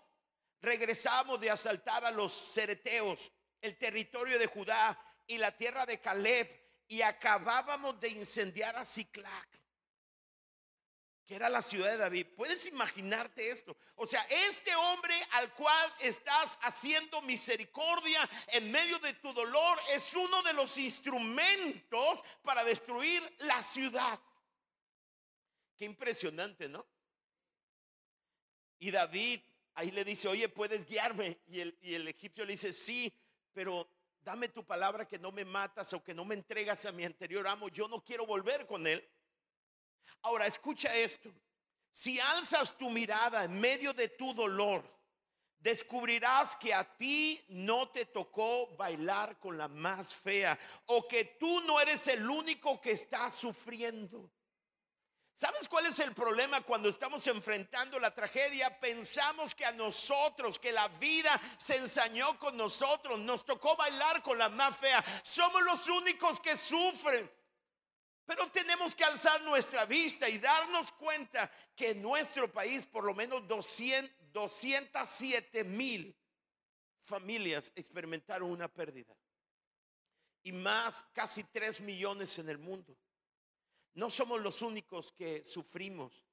[0.61, 6.49] Regresamos de asaltar a los cereteos, el territorio de Judá y la tierra de Caleb
[6.89, 9.49] y acabábamos de incendiar a Ciclac
[11.29, 12.27] que era la ciudad de David.
[12.35, 13.77] ¿Puedes imaginarte esto?
[13.97, 20.15] O sea, este hombre al cual estás haciendo misericordia en medio de tu dolor es
[20.15, 24.19] uno de los instrumentos para destruir la ciudad.
[25.77, 26.87] Qué impresionante, ¿no?
[28.79, 29.43] Y David
[29.75, 31.39] ahí le dice, oye, ¿puedes guiarme?
[31.49, 33.13] Y el, y el egipcio le dice, sí,
[33.53, 33.87] pero
[34.29, 37.47] dame tu palabra que no me matas o que no me entregas a mi anterior
[37.47, 37.71] amo.
[37.71, 39.03] Yo no quiero volver con él.
[40.21, 41.33] Ahora, escucha esto.
[41.91, 44.85] Si alzas tu mirada en medio de tu dolor,
[45.61, 51.61] descubrirás que a ti no te tocó bailar con la más fea o que tú
[51.63, 54.31] no eres el único que está sufriendo.
[55.39, 58.81] ¿Sabes cuál es el problema cuando estamos enfrentando la tragedia?
[58.81, 64.37] Pensamos que a nosotros, que la vida se ensañó con nosotros, nos tocó bailar con
[64.37, 65.05] la más fea.
[65.23, 67.31] Somos los únicos que sufren.
[68.27, 73.15] Pero tenemos que alzar nuestra vista y darnos cuenta que en nuestro país por lo
[73.15, 76.19] menos 200, 207 mil
[77.01, 79.17] familias experimentaron una pérdida.
[80.43, 82.99] Y más, casi 3 millones en el mundo.
[83.99, 86.25] No somos los únicos que sufrimos.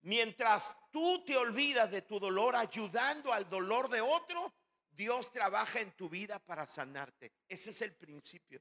[0.00, 4.52] Mientras tú te olvidas de tu dolor ayudando al dolor de otro,
[4.90, 7.34] Dios trabaja en tu vida para sanarte.
[7.48, 8.60] Ese es el principio.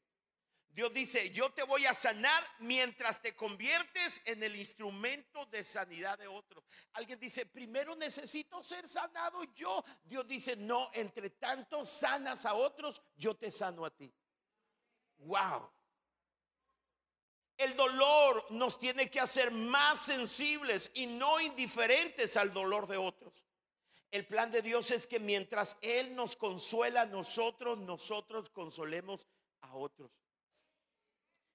[0.70, 6.20] Dios dice, yo te voy a sanar mientras te conviertes en el instrumento de sanidad
[6.20, 6.64] de otro.
[6.94, 9.84] Alguien dice, primero necesito ser sanado yo.
[10.04, 14.14] Dios dice, no, entre tanto sanas a otros, yo te sano a ti.
[15.18, 15.81] Wow.
[17.64, 23.46] El dolor nos tiene que hacer más sensibles y no indiferentes al dolor de otros.
[24.10, 29.28] El plan de Dios es que mientras Él nos consuela a nosotros, nosotros consolemos
[29.62, 30.12] a otros.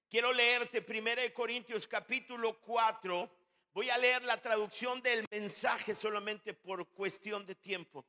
[0.09, 3.29] Quiero leerte 1 Corintios capítulo 4.
[3.73, 8.05] Voy a leer la traducción del mensaje solamente por cuestión de tiempo.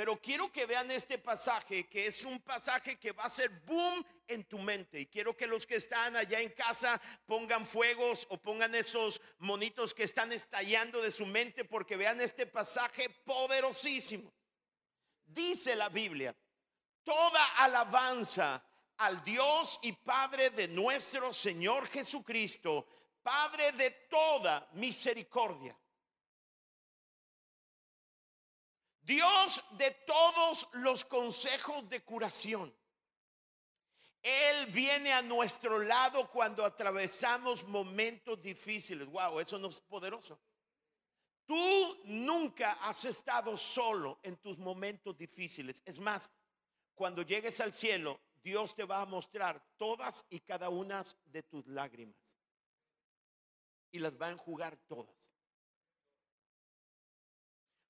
[0.00, 4.02] Pero quiero que vean este pasaje, que es un pasaje que va a ser boom
[4.28, 4.98] en tu mente.
[4.98, 9.92] Y quiero que los que están allá en casa pongan fuegos o pongan esos monitos
[9.92, 14.32] que están estallando de su mente porque vean este pasaje poderosísimo.
[15.26, 16.34] Dice la Biblia,
[17.04, 18.64] toda alabanza
[18.96, 22.86] al Dios y Padre de nuestro Señor Jesucristo,
[23.22, 25.78] Padre de toda misericordia.
[29.02, 32.74] Dios de todos los consejos de curación.
[34.22, 39.06] Él viene a nuestro lado cuando atravesamos momentos difíciles.
[39.06, 40.38] Wow, eso no es poderoso.
[41.46, 45.82] Tú nunca has estado solo en tus momentos difíciles.
[45.84, 46.30] Es más,
[46.94, 51.66] cuando llegues al cielo, Dios te va a mostrar todas y cada una de tus
[51.66, 52.38] lágrimas.
[53.90, 55.32] Y las va a enjugar todas.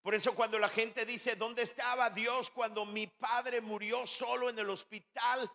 [0.02, 4.58] Por eso cuando la gente dice, ¿dónde estaba Dios cuando mi padre murió solo en
[4.58, 5.50] el hospital?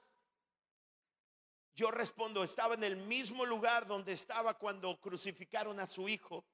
[1.74, 6.46] Yo respondo, estaba en el mismo lugar donde estaba cuando crucificaron a su hijo.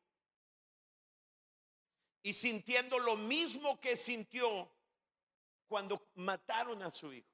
[2.24, 4.72] Y sintiendo lo mismo que sintió
[5.68, 7.28] cuando mataron a su hijo.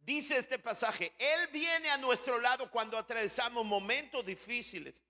[0.00, 5.02] Dice este pasaje, Él viene a nuestro lado cuando atravesamos momentos difíciles.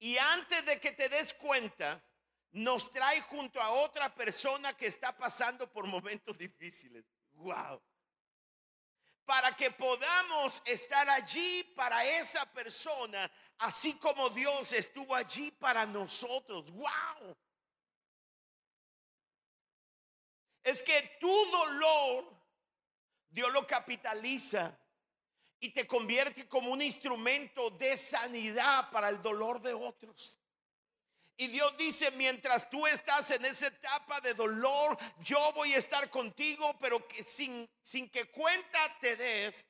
[0.00, 2.02] Y antes de que te des cuenta,
[2.52, 7.04] nos trae junto a otra persona que está pasando por momentos difíciles.
[7.32, 7.82] Wow.
[9.24, 16.70] Para que podamos estar allí para esa persona, así como Dios estuvo allí para nosotros.
[16.72, 17.36] Wow.
[20.62, 22.38] Es que tu dolor
[23.30, 24.76] Dios lo capitaliza
[25.60, 30.37] y te convierte como un instrumento de sanidad para el dolor de otros.
[31.40, 36.10] Y Dios dice, mientras tú estás en esa etapa de dolor, yo voy a estar
[36.10, 37.68] contigo, pero que sin,
[38.10, 39.64] que cuenta te des,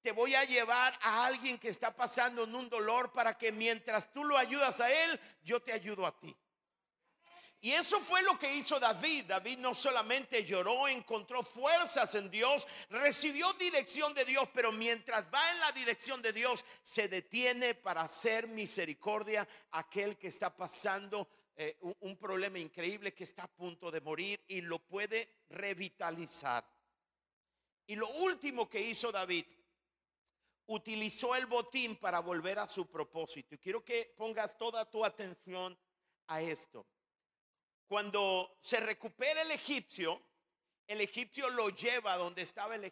[0.00, 4.12] te voy a llevar a alguien que está pasando en un dolor para que mientras
[4.12, 6.36] tú lo ayudas a él, yo te ayudo a ti.
[7.62, 9.26] Y eso fue lo que hizo David.
[9.26, 15.50] David no solamente lloró, encontró fuerzas en Dios, recibió dirección de Dios, pero mientras va
[15.52, 21.28] en la dirección de Dios, se detiene para hacer misericordia a aquel que está pasando
[21.54, 26.64] eh, un, un problema increíble, que está a punto de morir y lo puede revitalizar.
[27.86, 29.44] Y lo último que hizo David,
[30.70, 33.54] utilizó el botín para volver a su propósito.
[33.54, 35.76] Y quiero que pongas toda tu atención
[36.28, 36.86] a esto.
[37.90, 40.22] Cuando se recupera el egipcio,
[40.86, 42.84] el egipcio lo lleva donde estaba el,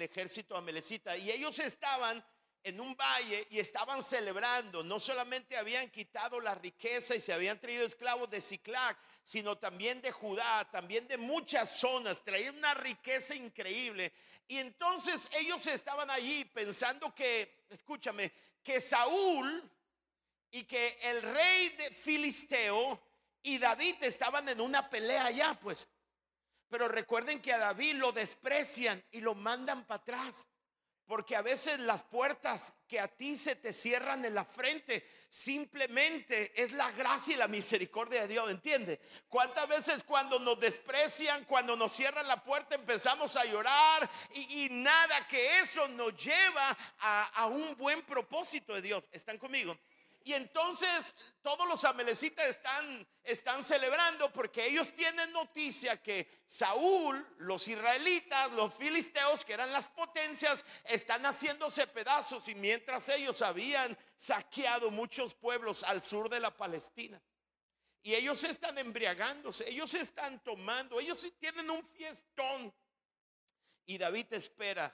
[0.00, 2.24] ejército amelecita y ellos estaban
[2.62, 4.82] en un valle y estaban celebrando.
[4.82, 10.00] No solamente habían quitado la riqueza y se habían traído esclavos de Ciclac, sino también
[10.00, 12.24] de Judá, también de muchas zonas.
[12.24, 14.10] Traían una riqueza increíble.
[14.48, 18.32] Y entonces ellos estaban allí pensando que, escúchame,
[18.62, 19.70] que Saúl
[20.50, 23.05] y que el rey de Filisteo
[23.46, 25.88] y David estaban en una pelea allá, pues.
[26.68, 30.48] Pero recuerden que a David lo desprecian y lo mandan para atrás.
[31.06, 36.60] Porque a veces las puertas que a ti se te cierran en la frente simplemente
[36.60, 39.00] es la gracia y la misericordia de Dios, ¿entiende?
[39.28, 45.24] ¿Cuántas veces cuando nos desprecian, cuando nos cierran la puerta empezamos a llorar y, nada
[45.28, 49.04] que eso nos lleva a un buen propósito de Dios?
[49.12, 49.78] ¿Están conmigo?
[50.26, 57.68] Y entonces todos los amelecitas están, están celebrando porque ellos tienen noticia que Saúl, los
[57.68, 64.90] israelitas, los filisteos, que eran las potencias, están haciéndose pedazos y mientras ellos habían saqueado
[64.90, 67.22] muchos pueblos al sur de la Palestina.
[68.02, 72.74] Y ellos están embriagándose, ellos están tomando, ellos tienen un fiestón.
[73.86, 74.92] Y David espera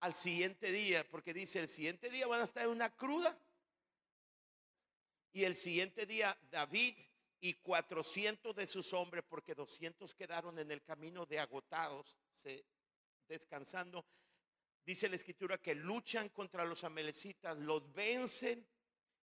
[0.00, 3.38] al siguiente día, porque dice, el siguiente día van a estar en una cruda
[5.32, 6.94] y el siguiente día David
[7.40, 12.64] y 400 de sus hombres, porque 200 quedaron en el camino de agotados, se,
[13.28, 14.04] descansando.
[14.84, 18.66] Dice la escritura que luchan contra los amelecitas, los vencen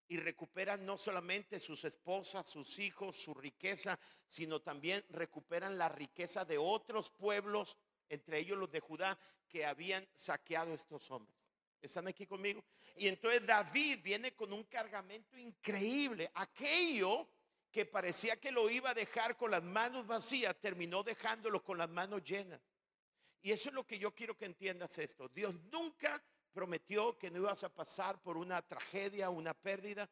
[0.07, 6.45] y recuperan no solamente sus esposas, sus hijos, su riqueza, sino también recuperan la riqueza
[6.45, 7.77] de otros pueblos,
[8.09, 9.17] entre ellos los de Judá,
[9.49, 11.44] que habían saqueado estos hombres.
[11.86, 12.63] ¿Están aquí conmigo?
[12.97, 16.29] Y entonces David viene con un cargamento increíble.
[16.33, 17.29] Aquello
[17.71, 21.89] que parecía que lo iba a dejar con las manos vacías, terminó dejándolo con las
[21.89, 22.59] manos llenas.
[23.41, 25.27] Y eso es lo que yo quiero que entiendas esto.
[25.29, 26.23] Dios nunca
[26.53, 30.09] prometió que no ibas a pasar por una tragedia, una pérdida.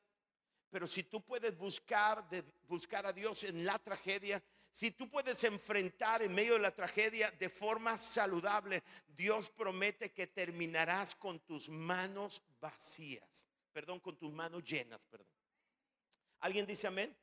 [0.69, 2.27] Pero si tú puedes buscar,
[2.67, 4.43] buscar a Dios en la tragedia,
[4.73, 10.25] si tú puedes enfrentar en medio de la tragedia de forma saludable, Dios promete que
[10.25, 13.47] terminarás con tus manos vacías.
[13.71, 15.27] Perdón, con tus manos llenas, perdón.
[16.39, 17.15] ¿Alguien dice amén?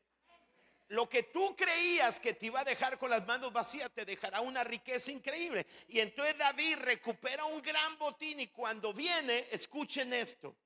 [0.90, 4.40] lo que tú creías que te iba a dejar con las manos vacías te dejará
[4.40, 5.64] una riqueza increíble.
[5.86, 10.57] Y entonces David recupera un gran botín y cuando viene, escuchen esto.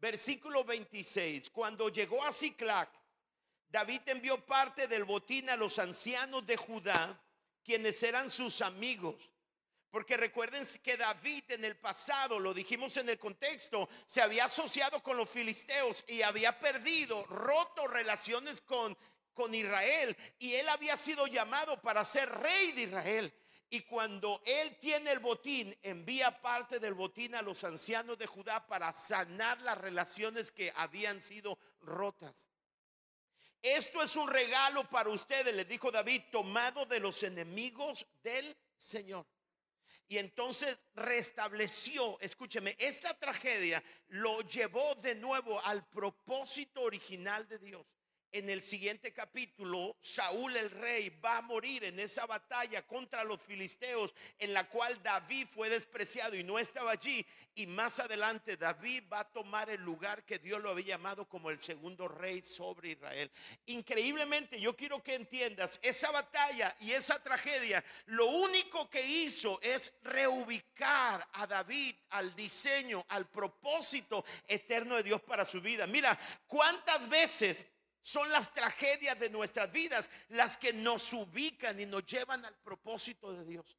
[0.00, 1.50] Versículo 26.
[1.50, 2.90] Cuando llegó a Ciclac,
[3.70, 7.20] David envió parte del botín a los ancianos de Judá,
[7.64, 9.30] quienes eran sus amigos.
[9.90, 15.02] Porque recuerden que David en el pasado, lo dijimos en el contexto, se había asociado
[15.02, 18.96] con los filisteos y había perdido, roto relaciones con
[19.32, 23.34] con Israel y él había sido llamado para ser rey de Israel.
[23.70, 28.66] Y cuando él tiene el botín, envía parte del botín a los ancianos de Judá
[28.66, 32.49] para sanar las relaciones que habían sido rotas.
[33.62, 39.26] Esto es un regalo para ustedes, le dijo David, tomado de los enemigos del Señor.
[40.08, 47.86] Y entonces restableció, escúcheme, esta tragedia lo llevó de nuevo al propósito original de Dios
[48.32, 53.40] en el siguiente capítulo, Saúl el rey va a morir en esa batalla contra los
[53.40, 57.24] filisteos en la cual David fue despreciado y no estaba allí.
[57.54, 61.50] Y más adelante David va a tomar el lugar que Dios lo había llamado como
[61.50, 63.30] el segundo rey sobre Israel.
[63.66, 69.92] Increíblemente, yo quiero que entiendas, esa batalla y esa tragedia, lo único que hizo es
[70.02, 75.86] reubicar a David al diseño, al propósito eterno de Dios para su vida.
[75.86, 77.66] Mira, ¿cuántas veces
[78.00, 83.32] son las tragedias de nuestras vidas las que nos ubican y nos llevan al propósito
[83.32, 83.76] de Dios.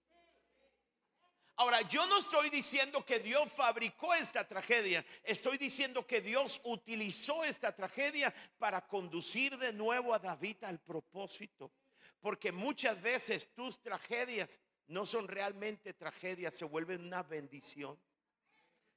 [1.57, 7.43] Ahora, yo no estoy diciendo que Dios fabricó esta tragedia, estoy diciendo que Dios utilizó
[7.43, 11.71] esta tragedia para conducir de nuevo a David al propósito.
[12.19, 17.99] Porque muchas veces tus tragedias no son realmente tragedias, se vuelven una bendición.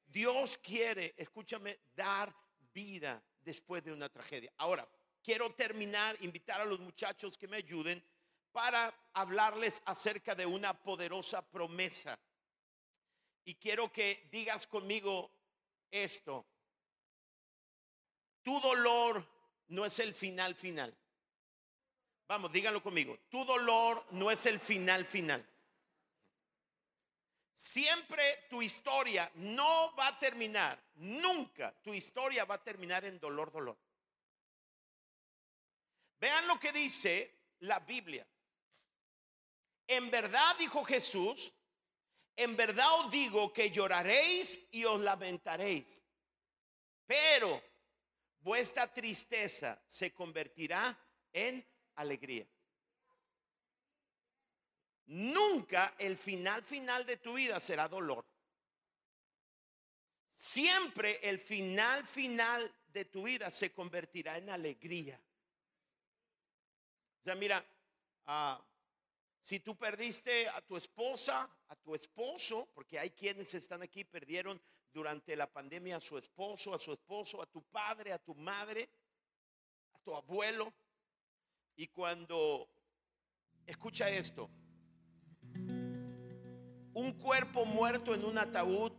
[0.06, 2.34] Dios quiere, escúchame, dar
[2.72, 4.52] vida después de una tragedia.
[4.56, 4.88] Ahora,
[5.24, 8.04] quiero terminar, invitar a los muchachos que me ayuden
[8.52, 12.18] para hablarles acerca de una poderosa promesa.
[13.44, 15.30] Y quiero que digas conmigo
[15.90, 16.46] esto.
[18.42, 19.26] Tu dolor
[19.68, 20.94] no es el final final.
[22.28, 23.18] Vamos, díganlo conmigo.
[23.30, 25.44] Tu dolor no es el final final.
[27.54, 33.52] Siempre tu historia no va a terminar, nunca tu historia va a terminar en dolor,
[33.52, 33.78] dolor.
[36.24, 38.26] Vean lo que dice la Biblia.
[39.86, 41.52] En verdad, dijo Jesús,
[42.34, 46.02] en verdad os digo que lloraréis y os lamentaréis,
[47.06, 47.62] pero
[48.40, 50.98] vuestra tristeza se convertirá
[51.30, 51.62] en
[51.96, 52.48] alegría.
[55.04, 58.24] Nunca el final final de tu vida será dolor.
[60.30, 65.20] Siempre el final final de tu vida se convertirá en alegría.
[67.24, 67.64] O sea, mira,
[68.26, 68.62] ah,
[69.40, 74.60] si tú perdiste a tu esposa, a tu esposo, porque hay quienes están aquí, perdieron
[74.92, 78.90] durante la pandemia a su esposo, a su esposo, a tu padre, a tu madre,
[79.94, 80.70] a tu abuelo.
[81.76, 82.68] Y cuando,
[83.64, 84.50] escucha esto,
[86.92, 88.92] un cuerpo muerto en un ataúd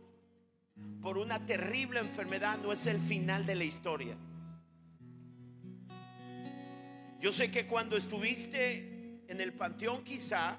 [1.00, 4.18] por una terrible enfermedad no es el final de la historia.
[7.20, 10.58] Yo sé que cuando estuviste en el panteón quizá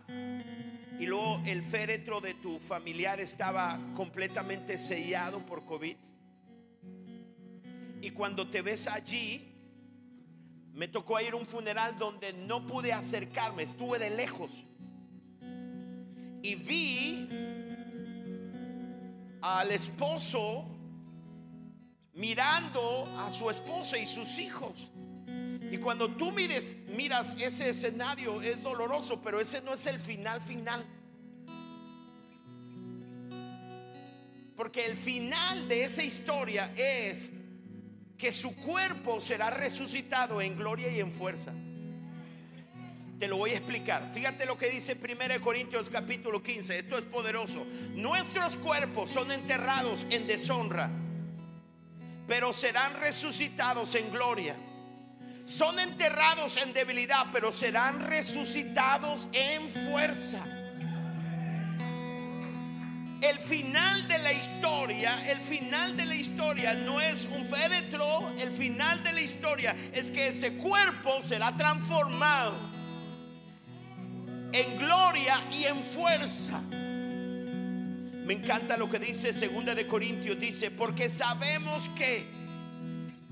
[0.99, 5.95] y luego el féretro de tu familiar estaba completamente sellado por COVID.
[8.01, 9.53] Y cuando te ves allí,
[10.73, 14.49] me tocó ir a un funeral donde no pude acercarme, estuve de lejos.
[16.41, 17.29] Y vi
[19.41, 20.65] al esposo
[22.13, 24.89] mirando a su esposa y sus hijos.
[25.69, 30.39] Y cuando tú mires, miras ese escenario, es doloroso, pero ese no es el final
[30.39, 30.85] final.
[34.55, 37.31] Porque el final de esa historia es
[38.17, 41.53] que su cuerpo será resucitado en gloria y en fuerza.
[43.19, 44.09] Te lo voy a explicar.
[44.13, 46.79] Fíjate lo que dice 1 Corintios capítulo 15.
[46.79, 47.65] Esto es poderoso.
[47.93, 50.89] Nuestros cuerpos son enterrados en deshonra,
[52.25, 54.55] pero serán resucitados en gloria
[55.47, 60.45] son enterrados en debilidad, pero serán resucitados en fuerza.
[63.21, 68.51] El final de la historia, el final de la historia no es un féretro, el
[68.51, 72.53] final de la historia es que ese cuerpo será transformado
[74.51, 76.61] en gloria y en fuerza.
[76.69, 82.27] Me encanta lo que dice Segunda de Corintios dice, porque sabemos que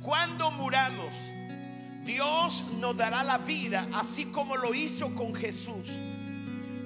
[0.02, 1.14] cuando muramos
[2.06, 5.90] Dios nos dará la vida así como lo hizo con Jesús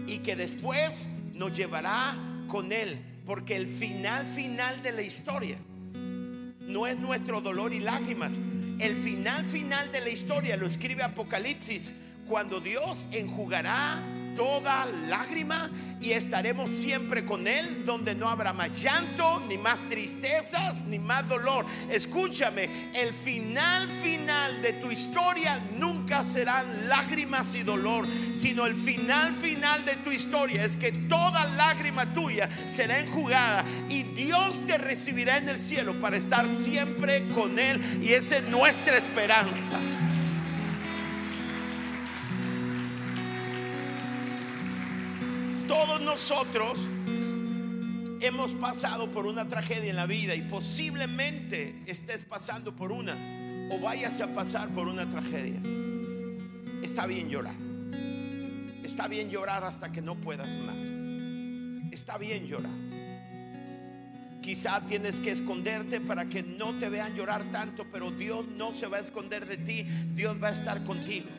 [0.08, 2.18] y que después nos llevará
[2.48, 5.58] con Él, porque el final final de la historia
[6.62, 8.38] no es nuestro dolor y lágrimas.
[8.80, 11.94] El final final de la historia lo escribe Apocalipsis,
[12.26, 14.02] cuando Dios enjugará
[14.36, 15.70] toda lágrima
[16.02, 21.28] y estaremos siempre con Él, donde no habrá más llanto, ni más tristezas, ni más
[21.28, 21.66] dolor.
[21.90, 29.36] Escúchame, el final final de tu historia nunca serán lágrimas y dolor, sino el final
[29.36, 35.38] final de tu historia es que toda lágrima tuya será enjugada y Dios te recibirá
[35.38, 39.78] en el cielo para estar siempre con Él y esa es nuestra esperanza.
[45.80, 46.86] Todos nosotros
[48.20, 53.16] hemos pasado por una tragedia en la vida y posiblemente estés pasando por una
[53.72, 55.62] o vayas a pasar por una tragedia.
[56.84, 57.56] Está bien llorar.
[58.84, 60.86] Está bien llorar hasta que no puedas más.
[61.94, 62.76] Está bien llorar.
[64.42, 68.88] Quizá tienes que esconderte para que no te vean llorar tanto, pero Dios no se
[68.88, 69.84] va a esconder de ti.
[70.14, 71.30] Dios va a estar contigo,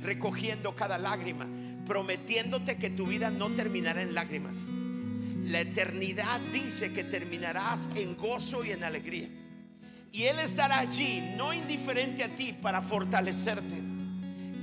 [0.00, 1.48] recogiendo cada lágrima
[1.86, 4.66] prometiéndote que tu vida no terminará en lágrimas.
[5.44, 9.28] La eternidad dice que terminarás en gozo y en alegría.
[10.12, 13.97] Y Él estará allí, no indiferente a ti, para fortalecerte.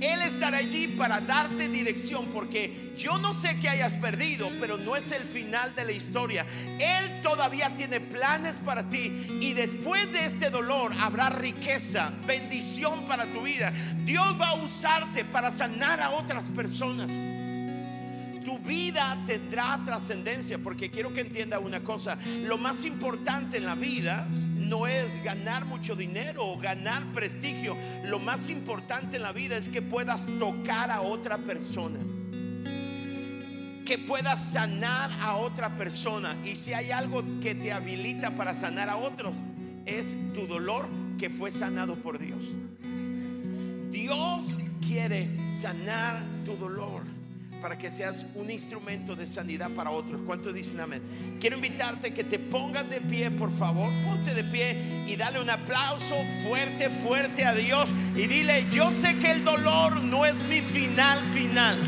[0.00, 4.94] Él estará allí para darte dirección porque yo no sé que hayas perdido, pero no
[4.96, 6.44] es el final de la historia.
[6.66, 13.32] Él todavía tiene planes para ti y después de este dolor habrá riqueza, bendición para
[13.32, 13.72] tu vida.
[14.04, 17.08] Dios va a usarte para sanar a otras personas.
[18.44, 22.16] Tu vida tendrá trascendencia porque quiero que entienda una cosa.
[22.42, 24.26] Lo más importante en la vida
[24.68, 27.76] no es ganar mucho dinero o ganar prestigio.
[28.04, 31.98] Lo más importante en la vida es que puedas tocar a otra persona.
[33.84, 36.36] Que puedas sanar a otra persona.
[36.44, 39.36] Y si hay algo que te habilita para sanar a otros,
[39.86, 40.88] es tu dolor
[41.18, 42.52] que fue sanado por Dios.
[43.90, 47.15] Dios quiere sanar tu dolor
[47.60, 50.20] para que seas un instrumento de sanidad para otros.
[50.26, 51.02] ¿Cuántos dicen amén?
[51.40, 53.92] Quiero invitarte que te pongas de pie, por favor.
[54.02, 57.94] Ponte de pie y dale un aplauso fuerte, fuerte a Dios.
[58.14, 61.78] Y dile, yo sé que el dolor no es mi final final.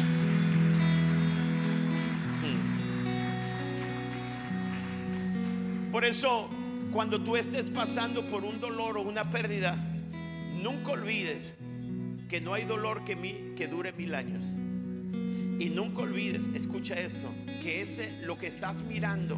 [5.93, 6.51] Por eso,
[6.93, 9.75] cuando tú estés pasando por un dolor o una pérdida,
[10.63, 11.57] nunca olvides
[12.29, 14.55] que no hay dolor que, que dure mil años.
[15.59, 19.37] Y nunca olvides, escucha esto, que ese lo que estás mirando,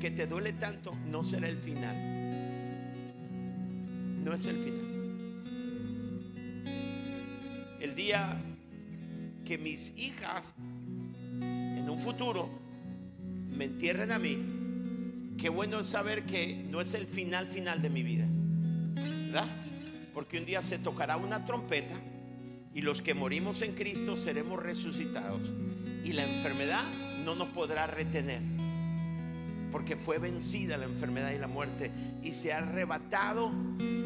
[0.00, 1.96] que te duele tanto, no será el final.
[4.24, 4.94] No es el final.
[7.80, 8.42] El día
[9.44, 12.48] que mis hijas en un futuro
[13.50, 17.90] me entierren a mí, qué bueno es saber que no es el final final de
[17.90, 18.26] mi vida.
[18.94, 19.48] ¿Verdad?
[20.12, 21.94] Porque un día se tocará una trompeta
[22.74, 25.54] y los que morimos en Cristo seremos resucitados.
[26.02, 26.82] Y la enfermedad
[27.24, 28.42] no nos podrá retener.
[29.70, 31.92] Porque fue vencida la enfermedad y la muerte.
[32.22, 33.52] Y se ha arrebatado.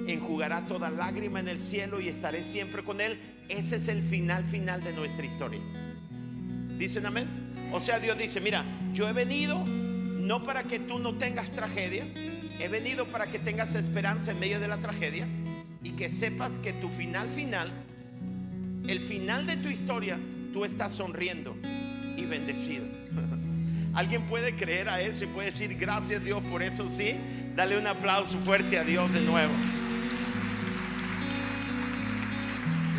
[0.06, 3.18] Enjugará toda lágrima en el cielo y estaré siempre con Él.
[3.48, 5.60] Ese es el final final de nuestra historia.
[6.78, 7.70] ¿Dicen amén?
[7.72, 12.06] O sea, Dios dice, mira, yo he venido no para que tú no tengas tragedia.
[12.60, 15.26] He venido para que tengas esperanza en medio de la tragedia.
[15.82, 17.72] Y que sepas que tu final final
[18.88, 20.18] el final de tu historia,
[20.52, 21.54] tú estás sonriendo
[22.16, 22.86] y bendecido.
[23.94, 26.88] ¿Alguien puede creer a eso y puede decir gracias Dios por eso?
[26.88, 27.14] Sí,
[27.54, 29.52] dale un aplauso fuerte a Dios de nuevo.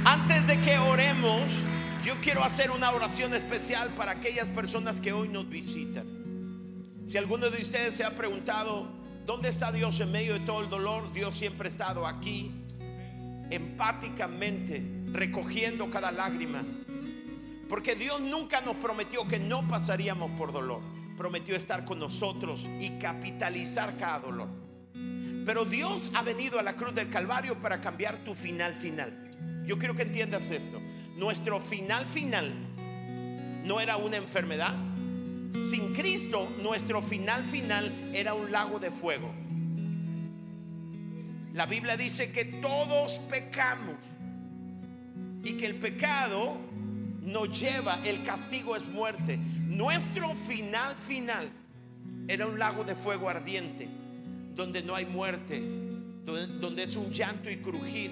[0.06, 1.42] Antes de que oremos,
[2.04, 6.06] yo quiero hacer una oración especial para aquellas personas que hoy nos visitan.
[7.06, 8.88] Si alguno de ustedes se ha preguntado,
[9.26, 11.12] ¿dónde está Dios en medio de todo el dolor?
[11.14, 12.52] Dios siempre ha estado aquí,
[13.50, 16.64] empáticamente recogiendo cada lágrima.
[17.68, 20.82] Porque Dios nunca nos prometió que no pasaríamos por dolor.
[21.18, 24.50] Prometió estar con nosotros y capitalizar cada dolor.
[25.46, 29.64] Pero Dios ha venido a la cruz del Calvario para cambiar tu final final.
[29.66, 30.82] Yo quiero que entiendas esto.
[31.16, 32.54] Nuestro final final
[33.64, 34.74] no era una enfermedad.
[35.60, 39.34] Sin Cristo, nuestro final final era un lago de fuego.
[41.54, 43.96] La Biblia dice que todos pecamos
[45.44, 46.58] y que el pecado
[47.22, 49.38] nos lleva, el castigo es muerte.
[49.68, 51.50] Nuestro final final
[52.28, 53.88] era un lago de fuego ardiente,
[54.56, 55.62] donde no hay muerte,
[56.26, 58.12] donde, es un llanto y crujir,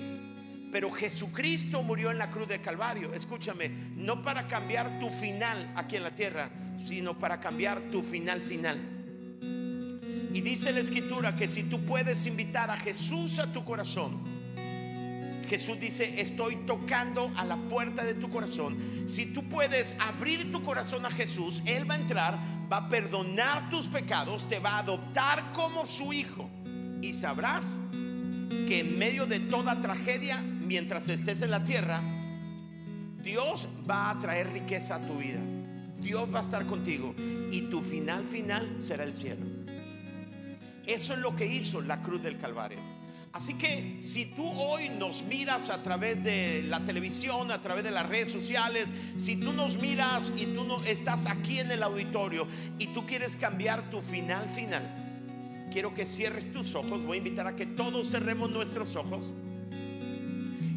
[0.71, 3.13] Pero Jesucristo murió en la cruz de Calvario.
[3.13, 8.41] Escúchame, no para cambiar tu final aquí en la tierra, sino para cambiar tu final
[8.41, 8.77] final.
[10.33, 14.36] Y dice la escritura que si tú puedes invitar a Jesús a tu corazón,
[15.47, 18.77] Jesús dice, estoy tocando a la puerta de tu corazón.
[19.07, 22.37] Si tú puedes abrir tu corazón a Jesús, Él va a entrar,
[22.71, 26.49] va a perdonar tus pecados, te va a adoptar como su hijo.
[27.01, 27.77] Y sabrás
[28.67, 32.01] que en medio de toda tragedia, mientras estés en la tierra,
[33.23, 35.39] Dios va a traer riqueza a tu vida.
[35.99, 37.15] Dios va a estar contigo
[37.51, 39.45] y tu final final será el cielo.
[40.85, 42.96] Eso es lo que hizo la cruz del Calvario.
[43.33, 47.91] Así que si tú hoy nos miras a través de la televisión, a través de
[47.91, 52.47] las redes sociales, si tú nos miras y tú no estás aquí en el auditorio
[52.79, 57.03] y tú quieres cambiar tu final final, quiero que cierres tus ojos.
[57.03, 59.33] Voy a invitar a que todos cerremos nuestros ojos.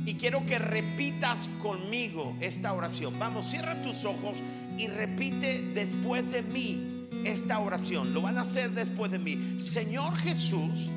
[0.06, 3.18] Y quiero que repitas conmigo esta oración.
[3.18, 4.42] Vamos, cierra tus ojos
[4.76, 8.12] y repite después de mí esta oración.
[8.14, 9.56] Lo van a hacer después de mí.
[9.58, 10.90] Señor Jesús,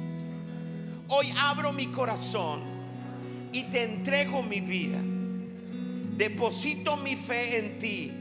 [1.16, 2.62] hoy abro mi corazón
[3.52, 5.00] y te entrego mi vida.
[6.18, 8.12] Deposito mi fe en ti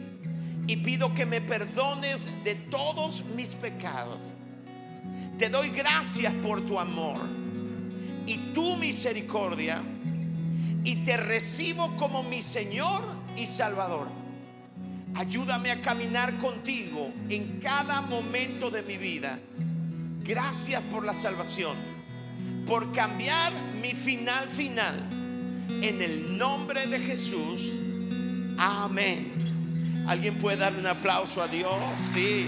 [0.66, 4.34] y pido que me perdones de todos mis pecados.
[5.38, 7.20] Te doy gracias por tu amor
[8.26, 9.80] y tu misericordia
[10.84, 13.02] y te recibo como mi Señor
[13.36, 14.08] y Salvador.
[15.14, 19.38] Ayúdame a caminar contigo en cada momento de mi vida.
[20.24, 21.91] Gracias por la salvación,
[22.66, 24.94] por cambiar mi final final.
[25.82, 27.72] En el nombre de Jesús.
[28.58, 30.04] Amén.
[30.06, 31.72] ¿Alguien puede darle un aplauso a Dios?
[32.12, 32.46] Sí.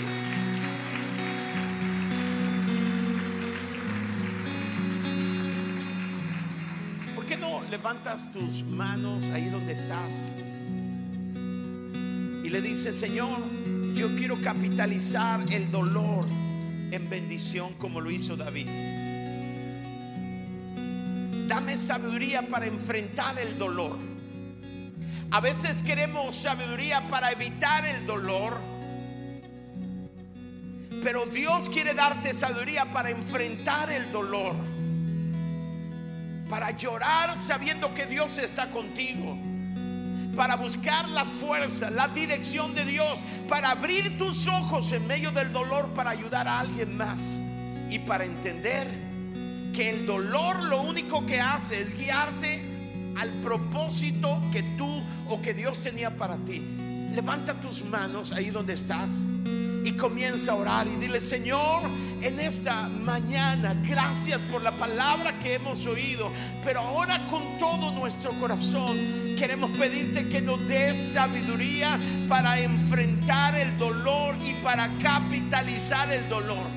[7.14, 10.32] ¿Por qué no levantas tus manos ahí donde estás?
[12.44, 13.42] Y le dices, Señor,
[13.94, 18.93] yo quiero capitalizar el dolor en bendición como lo hizo David.
[21.47, 23.99] Dame sabiduría para enfrentar el dolor.
[25.30, 28.59] A veces queremos sabiduría para evitar el dolor.
[31.03, 34.55] Pero Dios quiere darte sabiduría para enfrentar el dolor.
[36.49, 39.36] Para llorar sabiendo que Dios está contigo.
[40.34, 43.22] Para buscar las fuerzas, la dirección de Dios.
[43.49, 47.36] Para abrir tus ojos en medio del dolor para ayudar a alguien más.
[47.90, 49.03] Y para entender
[49.75, 52.62] que el dolor lo único que hace es guiarte
[53.16, 56.64] al propósito que tú o que Dios tenía para ti.
[57.12, 59.27] Levanta tus manos ahí donde estás
[59.85, 61.83] y comienza a orar y dile, Señor,
[62.22, 68.39] en esta mañana, gracias por la palabra que hemos oído, pero ahora con todo nuestro
[68.39, 71.99] corazón queremos pedirte que nos des sabiduría
[72.29, 76.74] para enfrentar el dolor y para capitalizar el dolor.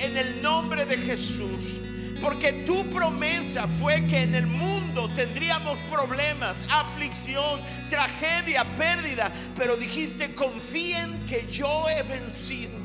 [0.00, 1.80] En el nombre de Jesús.
[2.20, 9.32] Porque tu promesa fue que en el mundo tendríamos problemas, aflicción, tragedia, pérdida.
[9.56, 12.78] Pero dijiste, confíen que yo he vencido.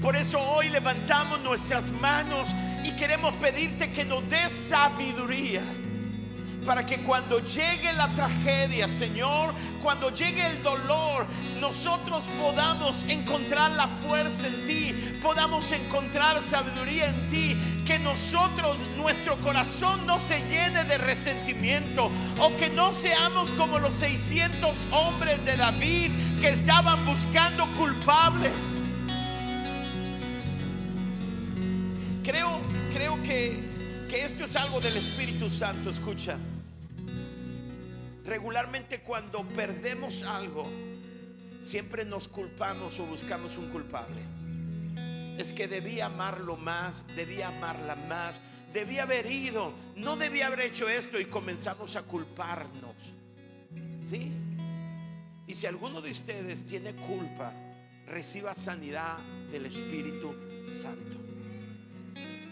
[0.00, 2.50] Por eso hoy levantamos nuestras manos
[2.84, 5.62] y queremos pedirte que nos des sabiduría
[6.64, 11.26] para que cuando llegue la tragedia, Señor, cuando llegue el dolor,
[11.60, 19.36] nosotros podamos encontrar la fuerza en ti, podamos encontrar sabiduría en ti, que nosotros, nuestro
[19.38, 22.10] corazón no se llene de resentimiento
[22.40, 26.10] o que no seamos como los 600 hombres de David
[26.40, 28.92] que estaban buscando culpables.
[32.22, 32.60] Creo,
[32.90, 33.58] creo que,
[34.08, 36.38] que esto es algo del Espíritu Santo, escucha.
[38.24, 40.68] Regularmente cuando perdemos algo,
[41.60, 44.22] siempre nos culpamos o buscamos un culpable.
[45.38, 48.40] Es que debía amarlo más, debía amarla más,
[48.72, 52.94] debía haber ido, no debía haber hecho esto y comenzamos a culparnos.
[54.02, 54.32] ¿Sí?
[55.46, 57.52] Y si alguno de ustedes tiene culpa,
[58.06, 59.18] reciba sanidad
[59.50, 61.18] del Espíritu Santo.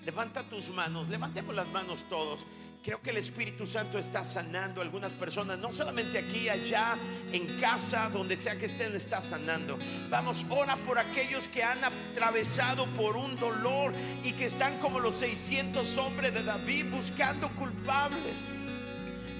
[0.04, 2.44] Levanta tus manos, levantemos las manos todos.
[2.82, 6.98] Creo que el Espíritu Santo está sanando a algunas personas, no solamente aquí, allá,
[7.32, 9.78] en casa, donde sea que estén, está sanando.
[10.10, 13.92] Vamos, ora por aquellos que han atravesado por un dolor
[14.24, 18.52] y que están como los 600 hombres de David buscando culpables.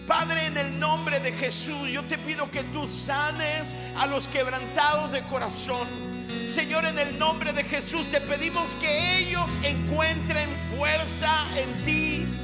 [0.07, 5.11] Padre, en el nombre de Jesús, yo te pido que tú sanes a los quebrantados
[5.11, 5.89] de corazón.
[6.47, 12.42] Señor, en el nombre de Jesús te pedimos que ellos encuentren fuerza en ti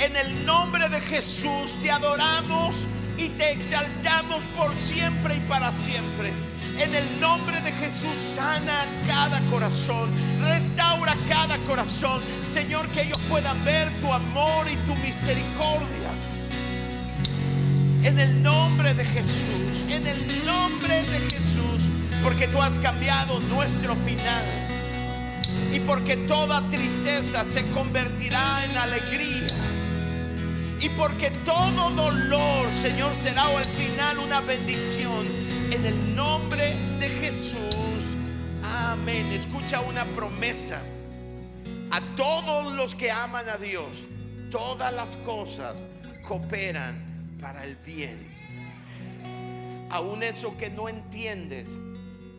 [0.00, 2.86] En el nombre de Jesús te adoramos
[3.16, 6.32] y te exaltamos por siempre y para siempre.
[6.78, 10.08] En el nombre de Jesús sana cada corazón,
[10.40, 12.22] restaura cada corazón.
[12.44, 16.10] Señor, que ellos puedan ver tu amor y tu misericordia.
[18.04, 21.88] En el nombre de Jesús, en el nombre de Jesús,
[22.22, 24.44] porque tú has cambiado nuestro final.
[25.72, 29.77] Y porque toda tristeza se convertirá en alegría.
[30.80, 35.26] Y porque todo dolor, Señor, será al final una bendición.
[35.72, 38.14] En el nombre de Jesús.
[38.62, 39.26] Amén.
[39.32, 40.80] Escucha una promesa.
[41.90, 44.06] A todos los que aman a Dios,
[44.50, 45.86] todas las cosas
[46.22, 48.28] cooperan para el bien.
[49.90, 51.80] Aún eso que no entiendes,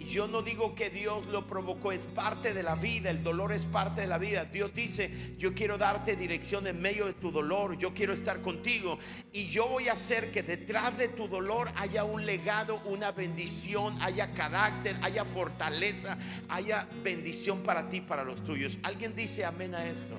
[0.10, 3.68] yo no digo que Dios lo provocó, es parte de la vida, el dolor es
[3.68, 4.44] parte de la vida.
[4.46, 8.98] Dios dice, yo quiero darte dirección en medio de tu dolor, yo quiero estar contigo
[9.32, 14.02] y yo voy a hacer que detrás de tu dolor haya un legado, una bendición,
[14.02, 16.18] haya carácter, haya fortaleza,
[16.50, 18.80] haya bendición para ti, para los tuyos.
[18.82, 20.16] ¿Alguien dice amén a esto?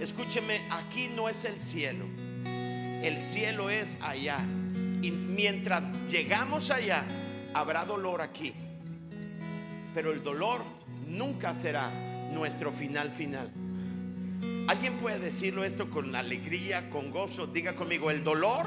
[0.00, 2.06] Escúcheme, aquí no es el cielo,
[3.02, 4.38] el cielo es allá.
[5.02, 7.04] Y mientras llegamos allá,
[7.54, 8.52] habrá dolor aquí,
[9.94, 10.62] pero el dolor
[11.06, 11.90] nunca será
[12.32, 13.50] nuestro final final.
[14.68, 17.46] ¿Alguien puede decirlo esto con alegría, con gozo?
[17.46, 18.66] Diga conmigo, el dolor,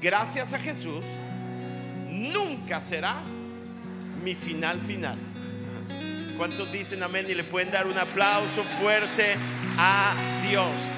[0.00, 1.04] gracias a Jesús,
[2.10, 3.16] nunca será
[4.24, 5.18] mi final final.
[6.38, 9.34] ¿Cuántos dicen amén y le pueden dar un aplauso fuerte
[9.76, 10.14] a
[10.48, 10.97] Dios?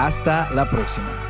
[0.00, 1.29] Hasta la próxima.